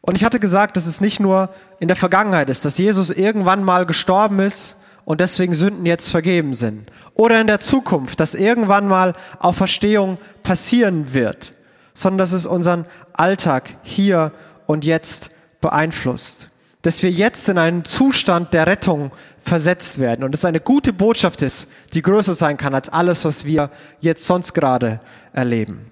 Und 0.00 0.16
ich 0.16 0.24
hatte 0.24 0.40
gesagt, 0.40 0.76
dass 0.76 0.86
es 0.86 1.00
nicht 1.00 1.20
nur 1.20 1.50
in 1.78 1.88
der 1.88 1.96
Vergangenheit 1.96 2.50
ist, 2.50 2.64
dass 2.64 2.76
Jesus 2.76 3.10
irgendwann 3.10 3.62
mal 3.62 3.86
gestorben 3.86 4.40
ist 4.40 4.76
und 5.04 5.20
deswegen 5.20 5.54
Sünden 5.54 5.86
jetzt 5.86 6.08
vergeben 6.08 6.54
sind. 6.54 6.90
Oder 7.14 7.40
in 7.40 7.46
der 7.46 7.60
Zukunft, 7.60 8.20
dass 8.20 8.34
irgendwann 8.34 8.88
mal 8.88 9.14
Auferstehung 9.38 10.18
passieren 10.42 11.14
wird, 11.14 11.52
sondern 11.94 12.18
dass 12.18 12.32
es 12.32 12.46
unseren 12.46 12.86
Alltag 13.12 13.70
hier 13.82 14.32
und 14.66 14.84
jetzt 14.84 15.30
beeinflusst 15.60 16.48
dass 16.82 17.02
wir 17.04 17.10
jetzt 17.10 17.48
in 17.48 17.58
einen 17.58 17.84
Zustand 17.84 18.52
der 18.52 18.66
Rettung 18.66 19.12
versetzt 19.40 20.00
werden 20.00 20.24
und 20.24 20.34
es 20.34 20.44
eine 20.44 20.60
gute 20.60 20.92
Botschaft 20.92 21.40
ist, 21.42 21.68
die 21.94 22.02
größer 22.02 22.34
sein 22.34 22.56
kann 22.56 22.74
als 22.74 22.88
alles, 22.88 23.24
was 23.24 23.44
wir 23.44 23.70
jetzt 24.00 24.26
sonst 24.26 24.52
gerade 24.52 25.00
erleben. 25.32 25.86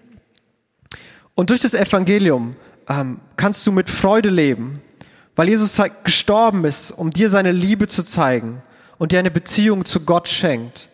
Und 1.36 1.50
durch 1.50 1.60
das 1.60 1.74
Evangelium 1.74 2.56
ähm, 2.88 3.20
kannst 3.36 3.66
du 3.66 3.72
mit 3.72 3.88
Freude 3.88 4.30
leben, 4.30 4.82
weil 5.36 5.48
Jesus 5.48 5.80
gestorben 6.02 6.64
ist, 6.64 6.90
um 6.90 7.10
dir 7.10 7.30
seine 7.30 7.52
Liebe 7.52 7.86
zu 7.86 8.02
zeigen 8.02 8.60
und 8.98 9.12
dir 9.12 9.20
eine 9.20 9.30
Beziehung 9.30 9.84
zu 9.84 10.00
Gott 10.00 10.28
schenkt. 10.28 10.88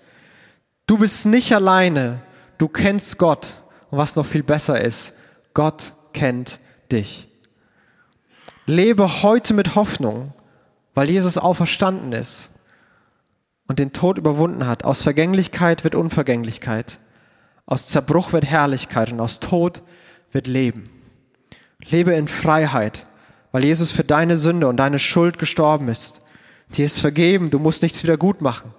Du 0.87 0.99
bist 0.99 1.25
nicht 1.25 1.53
alleine, 1.55 2.21
du 2.59 2.69
kennst 2.69 3.19
Gott 3.19 3.57
und 3.90 3.99
was 3.99 4.16
noch 4.16 4.27
viel 4.27 4.42
besser 4.42 4.81
ist, 4.81 5.16
Gott 5.55 5.92
kennt 6.12 6.61
dich. 6.90 7.29
Lebe 8.66 9.22
heute 9.22 9.55
mit 9.55 9.75
Hoffnung, 9.75 10.33
weil 10.94 11.09
Jesus 11.09 11.38
auferstanden 11.38 12.12
ist 12.12 12.51
und 13.68 13.79
den 13.79 13.92
Tod 13.92 14.18
überwunden 14.18 14.66
hat. 14.66 14.85
Aus 14.85 15.03
Vergänglichkeit 15.03 15.85
wird 15.85 15.94
Unvergänglichkeit. 15.94 16.99
Aus 17.66 17.87
Zerbruch 17.87 18.33
wird 18.33 18.44
Herrlichkeit 18.44 19.12
und 19.12 19.20
aus 19.20 19.40
Tod 19.40 19.83
wird 20.33 20.46
Leben. 20.46 20.90
Lebe 21.81 22.14
in 22.14 22.29
Freiheit, 22.29 23.07
weil 23.53 23.64
Jesus 23.64 23.92
für 23.92 24.05
deine 24.05 24.37
Sünde 24.37 24.68
und 24.68 24.77
deine 24.77 24.99
Schuld 24.99 25.38
gestorben 25.38 25.88
ist. 25.88 26.20
Dir 26.77 26.87
ist 26.87 26.99
vergeben, 26.99 27.51
du 27.51 27.59
musst 27.59 27.83
nichts 27.83 28.03
wieder 28.03 28.16
gut 28.16 28.40
machen. 28.40 28.75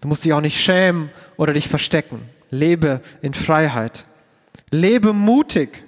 Du 0.00 0.08
musst 0.08 0.24
dich 0.24 0.32
auch 0.32 0.40
nicht 0.40 0.60
schämen 0.60 1.10
oder 1.36 1.52
dich 1.52 1.68
verstecken. 1.68 2.28
Lebe 2.50 3.00
in 3.22 3.34
Freiheit. 3.34 4.04
Lebe 4.70 5.12
mutig, 5.12 5.82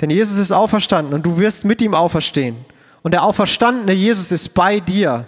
denn 0.00 0.10
Jesus 0.10 0.38
ist 0.38 0.52
auferstanden 0.52 1.14
und 1.14 1.24
du 1.24 1.38
wirst 1.38 1.64
mit 1.64 1.80
ihm 1.82 1.94
auferstehen. 1.94 2.56
Und 3.02 3.12
der 3.12 3.22
auferstandene 3.22 3.92
Jesus 3.92 4.32
ist 4.32 4.54
bei 4.54 4.80
dir. 4.80 5.26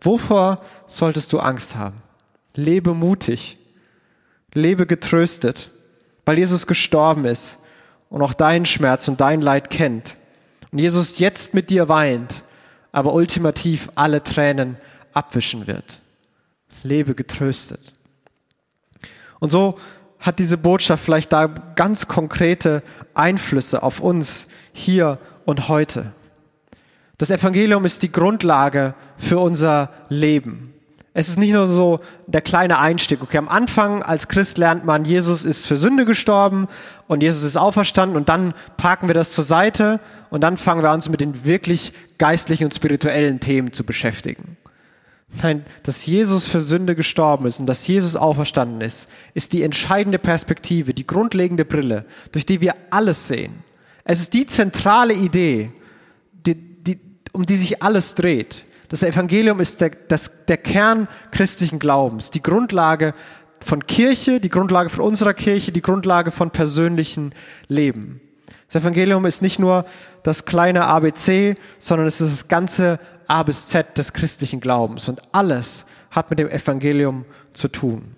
Wovor 0.00 0.62
solltest 0.86 1.32
du 1.32 1.38
Angst 1.38 1.76
haben? 1.76 2.02
Lebe 2.54 2.94
mutig. 2.94 3.56
Lebe 4.54 4.86
getröstet, 4.86 5.70
weil 6.24 6.38
Jesus 6.38 6.66
gestorben 6.66 7.24
ist 7.24 7.58
und 8.08 8.22
auch 8.22 8.32
deinen 8.32 8.66
Schmerz 8.66 9.08
und 9.08 9.20
dein 9.20 9.40
Leid 9.40 9.70
kennt. 9.70 10.16
Und 10.70 10.78
Jesus 10.78 11.18
jetzt 11.18 11.54
mit 11.54 11.70
dir 11.70 11.88
weint, 11.88 12.42
aber 12.92 13.12
ultimativ 13.12 13.90
alle 13.94 14.22
Tränen 14.22 14.76
abwischen 15.12 15.66
wird. 15.66 16.00
Lebe 16.82 17.14
getröstet. 17.14 17.92
Und 19.40 19.50
so 19.50 19.78
hat 20.20 20.38
diese 20.38 20.58
Botschaft 20.58 21.04
vielleicht 21.04 21.32
da 21.32 21.46
ganz 21.46 22.08
konkrete 22.08 22.82
Einflüsse 23.14 23.82
auf 23.82 24.00
uns 24.00 24.48
hier 24.72 25.18
und 25.44 25.68
heute. 25.68 26.12
Das 27.18 27.30
Evangelium 27.30 27.84
ist 27.84 28.02
die 28.02 28.12
Grundlage 28.12 28.94
für 29.16 29.38
unser 29.38 29.90
Leben. 30.08 30.74
Es 31.14 31.28
ist 31.28 31.38
nicht 31.38 31.52
nur 31.52 31.66
so 31.66 31.98
der 32.28 32.42
kleine 32.42 32.78
Einstieg. 32.78 33.20
Okay, 33.22 33.38
am 33.38 33.48
Anfang 33.48 34.04
als 34.04 34.28
Christ 34.28 34.56
lernt 34.56 34.84
man, 34.84 35.04
Jesus 35.04 35.44
ist 35.44 35.66
für 35.66 35.76
Sünde 35.76 36.04
gestorben 36.04 36.68
und 37.08 37.24
Jesus 37.24 37.42
ist 37.42 37.56
auferstanden 37.56 38.16
und 38.16 38.28
dann 38.28 38.54
parken 38.76 39.08
wir 39.08 39.14
das 39.14 39.32
zur 39.32 39.42
Seite 39.42 39.98
und 40.30 40.42
dann 40.42 40.56
fangen 40.56 40.84
wir 40.84 40.92
uns 40.92 41.08
mit 41.08 41.20
den 41.20 41.44
wirklich 41.44 41.92
geistlichen 42.18 42.66
und 42.66 42.74
spirituellen 42.74 43.40
Themen 43.40 43.72
zu 43.72 43.82
beschäftigen. 43.84 44.56
Nein, 45.42 45.64
dass 45.82 46.06
Jesus 46.06 46.48
für 46.48 46.60
Sünde 46.60 46.94
gestorben 46.94 47.46
ist 47.46 47.60
und 47.60 47.66
dass 47.66 47.86
Jesus 47.86 48.16
auferstanden 48.16 48.80
ist, 48.80 49.08
ist 49.34 49.52
die 49.52 49.62
entscheidende 49.62 50.18
Perspektive, 50.18 50.94
die 50.94 51.06
grundlegende 51.06 51.64
Brille, 51.64 52.06
durch 52.32 52.46
die 52.46 52.60
wir 52.60 52.74
alles 52.90 53.28
sehen. 53.28 53.62
Es 54.04 54.20
ist 54.20 54.32
die 54.32 54.46
zentrale 54.46 55.12
Idee, 55.12 55.70
die, 56.32 56.54
die, 56.54 56.98
um 57.32 57.44
die 57.44 57.56
sich 57.56 57.82
alles 57.82 58.14
dreht. 58.14 58.64
Das 58.88 59.02
Evangelium 59.02 59.60
ist 59.60 59.82
der, 59.82 59.90
das, 59.90 60.46
der 60.46 60.56
Kern 60.56 61.08
christlichen 61.30 61.78
Glaubens, 61.78 62.30
die 62.30 62.42
Grundlage 62.42 63.12
von 63.60 63.86
Kirche, 63.86 64.40
die 64.40 64.48
Grundlage 64.48 64.88
von 64.88 65.04
unserer 65.04 65.34
Kirche, 65.34 65.72
die 65.72 65.82
Grundlage 65.82 66.30
von 66.30 66.50
persönlichen 66.50 67.34
Leben. 67.68 68.22
Das 68.66 68.82
Evangelium 68.82 69.26
ist 69.26 69.42
nicht 69.42 69.58
nur 69.58 69.84
das 70.22 70.46
kleine 70.46 70.84
ABC, 70.84 71.56
sondern 71.78 72.06
es 72.06 72.20
ist 72.20 72.32
das 72.32 72.48
ganze 72.48 72.98
A 73.28 73.42
bis 73.42 73.68
Z 73.68 73.96
des 73.96 74.12
christlichen 74.12 74.60
Glaubens. 74.60 75.08
Und 75.08 75.22
alles 75.32 75.86
hat 76.10 76.30
mit 76.30 76.38
dem 76.38 76.48
Evangelium 76.48 77.24
zu 77.52 77.68
tun. 77.68 78.16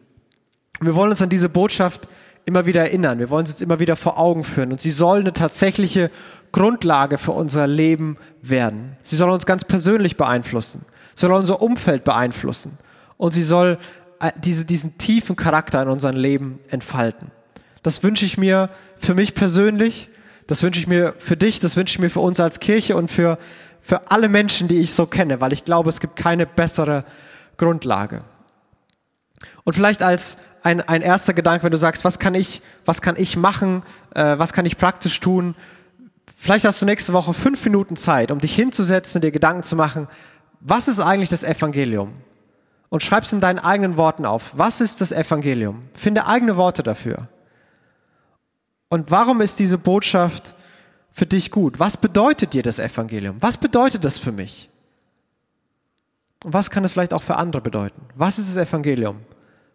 wir 0.81 0.95
wollen 0.95 1.11
uns 1.11 1.21
an 1.21 1.29
diese 1.29 1.49
Botschaft 1.49 2.09
immer 2.47 2.67
wieder 2.67 2.83
erinnern. 2.83 3.19
Wir 3.19 3.31
wollen 3.31 3.47
sie 3.47 3.53
uns 3.53 3.61
immer 3.61 3.81
wieder 3.81 3.97
vor 3.97 4.19
Augen 4.19 4.45
führen. 4.45 4.73
Und 4.73 4.81
sie 4.81 4.91
soll 4.91 5.21
eine 5.21 5.33
tatsächliche 5.33 6.11
Grundlage 6.53 7.19
für 7.19 7.33
unser 7.33 7.67
Leben 7.67 8.17
werden. 8.43 8.97
Sie 9.03 9.17
soll 9.17 9.31
uns 9.31 9.47
ganz 9.47 9.65
persönlich 9.65 10.17
beeinflussen. 10.17 10.85
Sie 11.15 11.27
soll 11.27 11.33
unser 11.33 11.63
Umfeld 11.63 12.05
beeinflussen. 12.05 12.79
Und 13.17 13.33
sie 13.33 13.43
soll 13.43 13.79
äh, 14.21 14.33
diese, 14.43 14.65
diesen 14.65 14.99
tiefen 14.99 15.37
Charakter 15.37 15.83
in 15.83 15.89
unserem 15.89 16.17
Leben 16.17 16.61
entfalten. 16.69 17.31
Das 17.83 18.03
wünsche 18.03 18.25
ich 18.25 18.39
mir 18.39 18.71
für 18.99 19.15
mich 19.15 19.35
persönlich. 19.35 20.09
Das 20.47 20.63
wünsche 20.63 20.81
ich 20.81 20.87
mir 20.87 21.15
für 21.19 21.37
dich. 21.37 21.61
Das 21.61 21.77
wünsche 21.77 21.93
ich 21.93 21.99
mir 21.99 22.11
für 22.11 22.21
uns 22.21 22.41
als 22.41 22.61
Kirche 22.61 22.97
und 22.97 23.11
für 23.11 23.39
für 23.83 24.11
alle 24.11 24.29
Menschen, 24.29 24.69
die 24.69 24.81
ich 24.81 24.95
so 24.95 25.07
kenne, 25.07 25.41
weil 25.41 25.53
ich 25.53 25.65
glaube, 25.65 25.89
es 25.91 26.01
gibt 26.01 26.17
keine 26.17 26.47
bessere 26.47 27.05
Grundlage. 27.57 28.25
Und 29.65 29.75
vielleicht 29.75 30.03
als 30.03 30.37
ein, 30.63 30.81
ein 30.81 31.03
erster 31.03 31.35
Gedanke, 31.35 31.65
wenn 31.65 31.73
du 31.73 31.79
sagst, 31.79 32.05
was 32.05 32.19
kann 32.19 32.35
ich, 32.35 32.63
was 32.85 33.03
kann 33.03 33.17
ich 33.17 33.37
machen, 33.37 33.83
äh, 34.15 34.39
was 34.39 34.53
kann 34.53 34.67
ich 34.67 34.77
praktisch 34.77 35.21
tun? 35.21 35.55
Vielleicht 36.37 36.65
hast 36.65 36.81
du 36.81 36.87
nächste 36.87 37.13
Woche 37.13 37.35
fünf 37.35 37.65
Minuten 37.65 37.97
Zeit, 37.97 38.31
um 38.31 38.39
dich 38.39 38.55
hinzusetzen 38.55 39.19
und 39.19 39.25
dir 39.25 39.31
Gedanken 39.31 39.63
zu 39.63 39.77
machen, 39.77 40.09
was 40.61 40.89
ist 40.89 41.01
eigentlich 41.01 41.29
das 41.29 41.43
Evangelium? 41.43 42.13
Und 42.89 43.03
schreib 43.03 43.25
es 43.25 43.33
in 43.33 43.41
deinen 43.41 43.59
eigenen 43.59 43.97
Worten 43.97 44.27
auf. 44.27 44.59
Was 44.59 44.81
ist 44.81 45.01
das 45.01 45.13
Evangelium? 45.13 45.89
Finde 45.95 46.27
eigene 46.27 46.57
Worte 46.57 46.83
dafür. 46.83 47.29
Und 48.89 49.11
warum 49.11 49.41
ist 49.41 49.61
diese 49.61 49.79
Botschaft 49.79 50.55
für 51.21 51.27
dich 51.27 51.51
gut? 51.51 51.79
Was 51.79 51.99
bedeutet 51.99 52.55
dir 52.55 52.63
das 52.63 52.79
Evangelium? 52.79 53.37
Was 53.41 53.59
bedeutet 53.59 54.07
das 54.07 54.19
für 54.19 54.33
mich? 54.33 54.71
Und 56.43 56.55
was 56.55 56.71
kann 56.71 56.83
es 56.83 56.93
vielleicht 56.93 57.13
auch 57.13 57.21
für 57.23 57.37
andere 57.37 57.61
bedeuten? 57.61 58.01
Was 58.15 58.39
ist 58.39 58.49
das 58.49 58.69
Evangelium? 58.69 59.19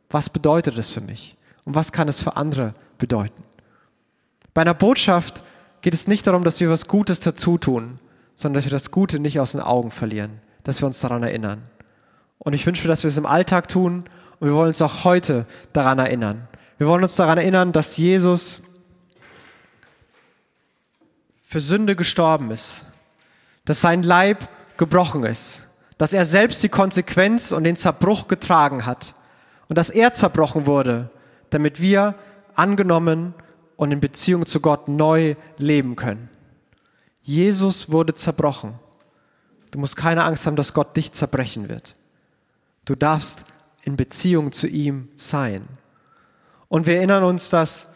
Was 0.10 0.28
bedeutet 0.28 0.76
es 0.76 0.90
für 0.90 1.02
mich? 1.02 1.38
Und 1.64 1.76
was 1.76 1.92
kann 1.92 2.08
es 2.08 2.24
für 2.24 2.36
andere 2.36 2.74
bedeuten? 2.98 3.44
Bei 4.56 4.64
einer 4.64 4.74
Botschaft 4.74 5.44
geht 5.82 5.94
es 5.94 6.08
nicht 6.08 6.26
darum, 6.26 6.44
dass 6.44 6.60
wir 6.62 6.72
was 6.72 6.88
Gutes 6.88 7.20
dazu 7.20 7.60
tun, 7.60 8.00
sondern 8.36 8.56
dass 8.56 8.66
wir 8.66 8.72
das 8.72 8.90
Gute 8.90 9.20
nicht 9.20 9.40
aus 9.40 9.52
den 9.52 9.62
Augen 9.62 9.92
verlieren, 9.92 10.40
dass 10.64 10.82
wir 10.82 10.88
uns 10.88 11.00
daran 11.00 11.22
erinnern. 11.22 11.62
Und 12.40 12.54
ich 12.54 12.66
wünsche 12.66 12.86
mir, 12.86 12.90
dass 12.90 13.04
wir 13.04 13.10
es 13.10 13.18
im 13.18 13.28
Alltag 13.28 13.68
tun 13.68 14.06
und 14.40 14.48
wir 14.48 14.56
wollen 14.56 14.70
uns 14.70 14.82
auch 14.82 15.04
heute 15.04 15.46
daran 15.74 16.00
erinnern. 16.00 16.48
Wir 16.80 16.88
wollen 16.88 17.04
uns 17.04 17.16
daran 17.16 17.38
erinnern, 17.38 17.72
dass 17.72 17.98
Jesus 17.98 18.64
für 21.56 21.62
Sünde 21.62 21.96
gestorben 21.96 22.52
ist, 22.52 22.86
dass 23.64 23.80
sein 23.80 24.04
Leib 24.04 24.50
gebrochen 24.76 25.24
ist, 25.24 25.66
dass 25.98 26.12
er 26.12 26.26
selbst 26.26 26.62
die 26.64 26.68
Konsequenz 26.68 27.54
und 27.54 27.64
den 27.64 27.78
Zerbruch 27.78 28.28
getragen 28.28 28.86
hat 28.86 29.16
und 29.70 29.78
dass 29.78 29.90
er 29.90 30.12
zerbrochen 30.12 30.66
wurde, 30.66 31.10
damit 31.52 31.80
wir 31.80 32.16
angenommen 32.56 33.34
und 33.78 33.94
in 33.94 34.02
Beziehung 34.02 34.46
zu 34.46 34.60
Gott 34.60 34.90
neu 34.90 35.38
leben 35.58 35.96
können. 35.96 36.28
Jesus 37.24 37.90
wurde 37.90 38.14
zerbrochen. 38.16 38.74
Du 39.72 39.80
musst 39.80 39.96
keine 39.96 40.26
Angst 40.26 40.46
haben, 40.48 40.58
dass 40.58 40.74
Gott 40.74 40.98
dich 40.98 41.14
zerbrechen 41.14 41.70
wird. 41.70 41.96
Du 42.84 42.96
darfst 42.96 43.46
in 43.84 43.96
Beziehung 43.96 44.52
zu 44.52 44.68
ihm 44.68 45.08
sein. 45.16 45.66
Und 46.68 46.86
wir 46.86 46.98
erinnern 46.98 47.24
uns, 47.24 47.50
dass 47.50 47.88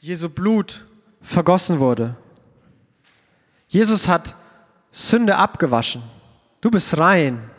Jesu 0.00 0.30
Blut 0.30 0.86
vergossen 1.20 1.78
wurde. 1.78 2.16
Jesus 3.68 4.08
hat 4.08 4.34
Sünde 4.90 5.36
abgewaschen. 5.36 6.02
Du 6.62 6.70
bist 6.70 6.96
rein. 6.96 7.50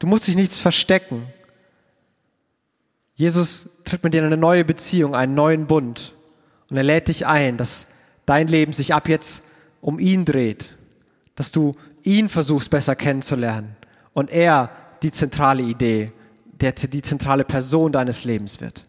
Du 0.00 0.08
musst 0.08 0.26
dich 0.26 0.34
nichts 0.34 0.58
verstecken. 0.58 1.26
Jesus 3.14 3.70
tritt 3.84 4.02
mit 4.02 4.12
dir 4.12 4.18
in 4.18 4.26
eine 4.26 4.36
neue 4.36 4.64
Beziehung, 4.64 5.14
einen 5.14 5.34
neuen 5.34 5.66
Bund. 5.66 6.14
Und 6.68 6.76
er 6.76 6.82
lädt 6.82 7.06
dich 7.06 7.26
ein, 7.26 7.56
dass 7.56 7.86
dein 8.26 8.48
Leben 8.48 8.72
sich 8.72 8.92
ab 8.92 9.08
jetzt 9.08 9.44
um 9.80 10.00
ihn 10.00 10.24
dreht. 10.24 10.74
Dass 11.36 11.52
du 11.52 11.72
ihn 12.02 12.28
versuchst 12.28 12.70
besser 12.70 12.96
kennenzulernen. 12.96 13.76
Und 14.14 14.30
er 14.30 14.70
die 15.04 15.12
zentrale 15.12 15.62
Idee, 15.62 16.10
der, 16.60 16.72
die 16.72 17.02
zentrale 17.02 17.44
Person 17.44 17.92
deines 17.92 18.24
Lebens 18.24 18.60
wird. 18.60 18.84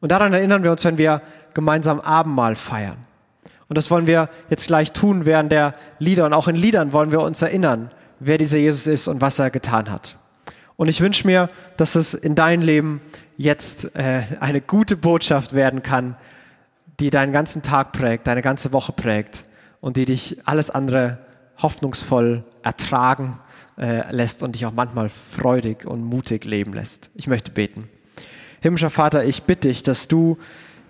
Und 0.00 0.10
daran 0.10 0.32
erinnern 0.32 0.62
wir 0.62 0.70
uns, 0.70 0.84
wenn 0.84 0.98
wir 0.98 1.20
gemeinsam 1.54 2.00
Abendmahl 2.00 2.56
feiern. 2.56 2.98
Und 3.68 3.78
das 3.78 3.90
wollen 3.90 4.06
wir 4.06 4.28
jetzt 4.50 4.66
gleich 4.66 4.92
tun 4.92 5.24
während 5.24 5.50
der 5.50 5.74
Lieder. 5.98 6.26
Und 6.26 6.34
auch 6.34 6.48
in 6.48 6.56
Liedern 6.56 6.92
wollen 6.92 7.10
wir 7.10 7.20
uns 7.20 7.40
erinnern, 7.40 7.90
wer 8.20 8.38
dieser 8.38 8.58
Jesus 8.58 8.86
ist 8.86 9.08
und 9.08 9.20
was 9.20 9.38
er 9.38 9.50
getan 9.50 9.90
hat. 9.90 10.16
Und 10.76 10.88
ich 10.88 11.00
wünsche 11.00 11.26
mir, 11.26 11.48
dass 11.76 11.94
es 11.94 12.14
in 12.14 12.34
dein 12.34 12.60
Leben 12.60 13.00
jetzt 13.36 13.94
äh, 13.94 14.22
eine 14.40 14.60
gute 14.60 14.96
Botschaft 14.96 15.54
werden 15.54 15.82
kann, 15.82 16.16
die 17.00 17.10
deinen 17.10 17.32
ganzen 17.32 17.62
Tag 17.62 17.92
prägt, 17.92 18.26
deine 18.26 18.42
ganze 18.42 18.72
Woche 18.72 18.92
prägt 18.92 19.44
und 19.80 19.96
die 19.96 20.04
dich 20.04 20.38
alles 20.44 20.70
andere 20.70 21.18
hoffnungsvoll 21.60 22.44
ertragen 22.62 23.38
äh, 23.78 24.10
lässt 24.12 24.42
und 24.42 24.54
dich 24.54 24.66
auch 24.66 24.72
manchmal 24.72 25.08
freudig 25.08 25.86
und 25.86 26.04
mutig 26.04 26.44
leben 26.44 26.72
lässt. 26.72 27.10
Ich 27.14 27.26
möchte 27.26 27.50
beten. 27.50 27.88
Himmlischer 28.60 28.90
Vater, 28.90 29.24
ich 29.24 29.42
bitte 29.42 29.68
dich, 29.68 29.82
dass 29.82 30.08
du 30.08 30.38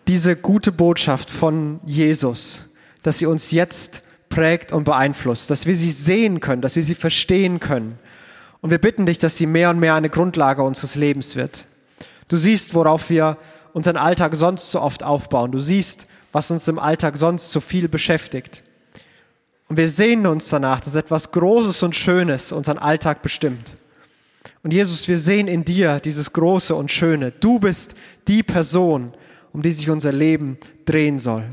diese 0.09 0.37
gute 0.37 0.73
Botschaft 0.73 1.31
von 1.31 1.81
Jesus, 1.87 2.67
dass 3.03 3.19
sie 3.19 3.27
uns 3.27 3.51
jetzt 3.51 4.03
prägt 4.29 4.73
und 4.73 4.85
beeinflusst, 4.85 5.51
dass 5.51 5.67
wir 5.67 5.75
sie 5.75 5.91
sehen 5.91 6.41
können, 6.41 6.63
dass 6.63 6.77
wir 6.77 6.83
sie 6.83 6.95
verstehen 6.95 7.61
können. 7.61 7.99
Und 8.61 8.71
wir 8.71 8.79
bitten 8.79 9.07
dich, 9.07 9.19
dass 9.19 9.37
sie 9.37 9.47
mehr 9.47 9.71
und 9.71 9.79
mehr 9.79 9.95
eine 9.95 10.09
Grundlage 10.09 10.63
unseres 10.63 10.95
Lebens 10.95 11.37
wird. 11.37 11.67
Du 12.29 12.37
siehst, 12.37 12.75
worauf 12.75 13.11
wir 13.11 13.37
unseren 13.73 13.97
Alltag 13.97 14.35
sonst 14.35 14.71
so 14.71 14.81
oft 14.81 15.03
aufbauen. 15.03 15.53
Du 15.53 15.59
siehst, 15.59 16.07
was 16.31 16.51
uns 16.51 16.69
im 16.69 16.79
Alltag 16.79 17.17
sonst 17.17 17.53
so 17.53 17.61
viel 17.61 17.89
beschäftigt. 17.89 18.63
Und 19.69 19.77
wir 19.77 19.89
sehnen 19.89 20.27
uns 20.27 20.49
danach, 20.49 20.81
dass 20.81 20.95
etwas 20.95 21.33
Großes 21.33 21.83
und 21.83 21.97
Schönes 21.97 22.53
unseren 22.53 22.79
Alltag 22.79 23.23
bestimmt. 23.23 23.75
Und 24.63 24.73
Jesus, 24.73 25.09
wir 25.09 25.19
sehen 25.19 25.49
in 25.49 25.65
dir 25.65 26.01
dieses 26.01 26.33
Große 26.33 26.75
und 26.75 26.91
Schöne. 26.91 27.33
Du 27.33 27.59
bist 27.59 27.95
die 28.29 28.43
Person, 28.43 29.13
um 29.53 29.63
die 29.63 29.73
sich 29.73 29.91
unser 29.91 30.13
Leben 30.13 30.59
drehen 30.85 31.19
soll. 31.19 31.45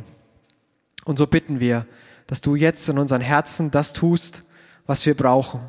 Und 1.05 1.17
so 1.17 1.27
bitten 1.27 1.59
wir, 1.59 1.85
dass 2.27 2.41
du 2.41 2.55
jetzt 2.55 2.87
in 2.89 2.97
unseren 2.97 3.21
Herzen 3.21 3.71
das 3.71 3.93
tust, 3.93 4.43
was 4.85 5.05
wir 5.05 5.15
brauchen. 5.15 5.61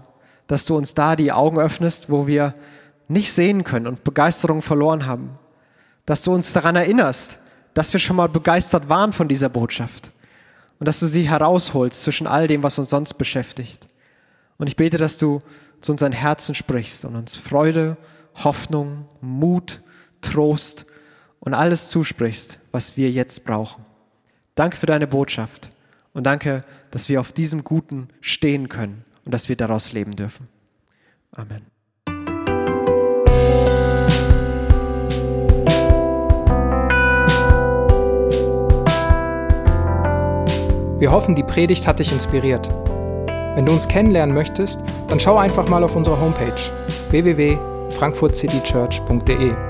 Dass 0.46 0.64
du 0.66 0.76
uns 0.76 0.94
da 0.94 1.16
die 1.16 1.32
Augen 1.32 1.58
öffnest, 1.58 2.10
wo 2.10 2.26
wir 2.26 2.54
nicht 3.08 3.32
sehen 3.32 3.64
können 3.64 3.86
und 3.86 4.04
Begeisterung 4.04 4.62
verloren 4.62 5.06
haben. 5.06 5.38
Dass 6.06 6.22
du 6.22 6.32
uns 6.32 6.52
daran 6.52 6.76
erinnerst, 6.76 7.38
dass 7.74 7.92
wir 7.92 8.00
schon 8.00 8.16
mal 8.16 8.28
begeistert 8.28 8.88
waren 8.88 9.12
von 9.12 9.28
dieser 9.28 9.48
Botschaft. 9.48 10.10
Und 10.78 10.86
dass 10.86 11.00
du 11.00 11.06
sie 11.06 11.28
herausholst 11.28 12.02
zwischen 12.02 12.26
all 12.26 12.46
dem, 12.46 12.62
was 12.62 12.78
uns 12.78 12.90
sonst 12.90 13.14
beschäftigt. 13.14 13.86
Und 14.58 14.66
ich 14.66 14.76
bete, 14.76 14.98
dass 14.98 15.18
du 15.18 15.40
zu 15.80 15.92
unseren 15.92 16.12
Herzen 16.12 16.54
sprichst 16.54 17.04
und 17.04 17.16
uns 17.16 17.36
Freude, 17.36 17.96
Hoffnung, 18.34 19.06
Mut, 19.20 19.80
Trost 20.20 20.86
und 21.40 21.54
alles 21.54 21.88
zusprichst, 21.88 22.58
was 22.70 22.96
wir 22.96 23.10
jetzt 23.10 23.44
brauchen. 23.44 23.84
Danke 24.54 24.76
für 24.76 24.86
deine 24.86 25.06
Botschaft 25.06 25.70
und 26.12 26.24
danke, 26.24 26.64
dass 26.90 27.08
wir 27.08 27.20
auf 27.20 27.32
diesem 27.32 27.64
Guten 27.64 28.08
stehen 28.20 28.68
können 28.68 29.06
und 29.24 29.32
dass 29.32 29.48
wir 29.48 29.56
daraus 29.56 29.92
leben 29.92 30.16
dürfen. 30.16 30.48
Amen. 31.32 31.62
Wir 40.98 41.10
hoffen, 41.10 41.34
die 41.34 41.42
Predigt 41.42 41.86
hat 41.86 41.98
dich 41.98 42.12
inspiriert. 42.12 42.68
Wenn 43.54 43.64
du 43.64 43.72
uns 43.72 43.88
kennenlernen 43.88 44.34
möchtest, 44.34 44.82
dann 45.08 45.18
schau 45.18 45.38
einfach 45.38 45.66
mal 45.66 45.82
auf 45.82 45.96
unsere 45.96 46.20
Homepage 46.20 46.60
www.frankfurtcitychurch.de 47.10 49.69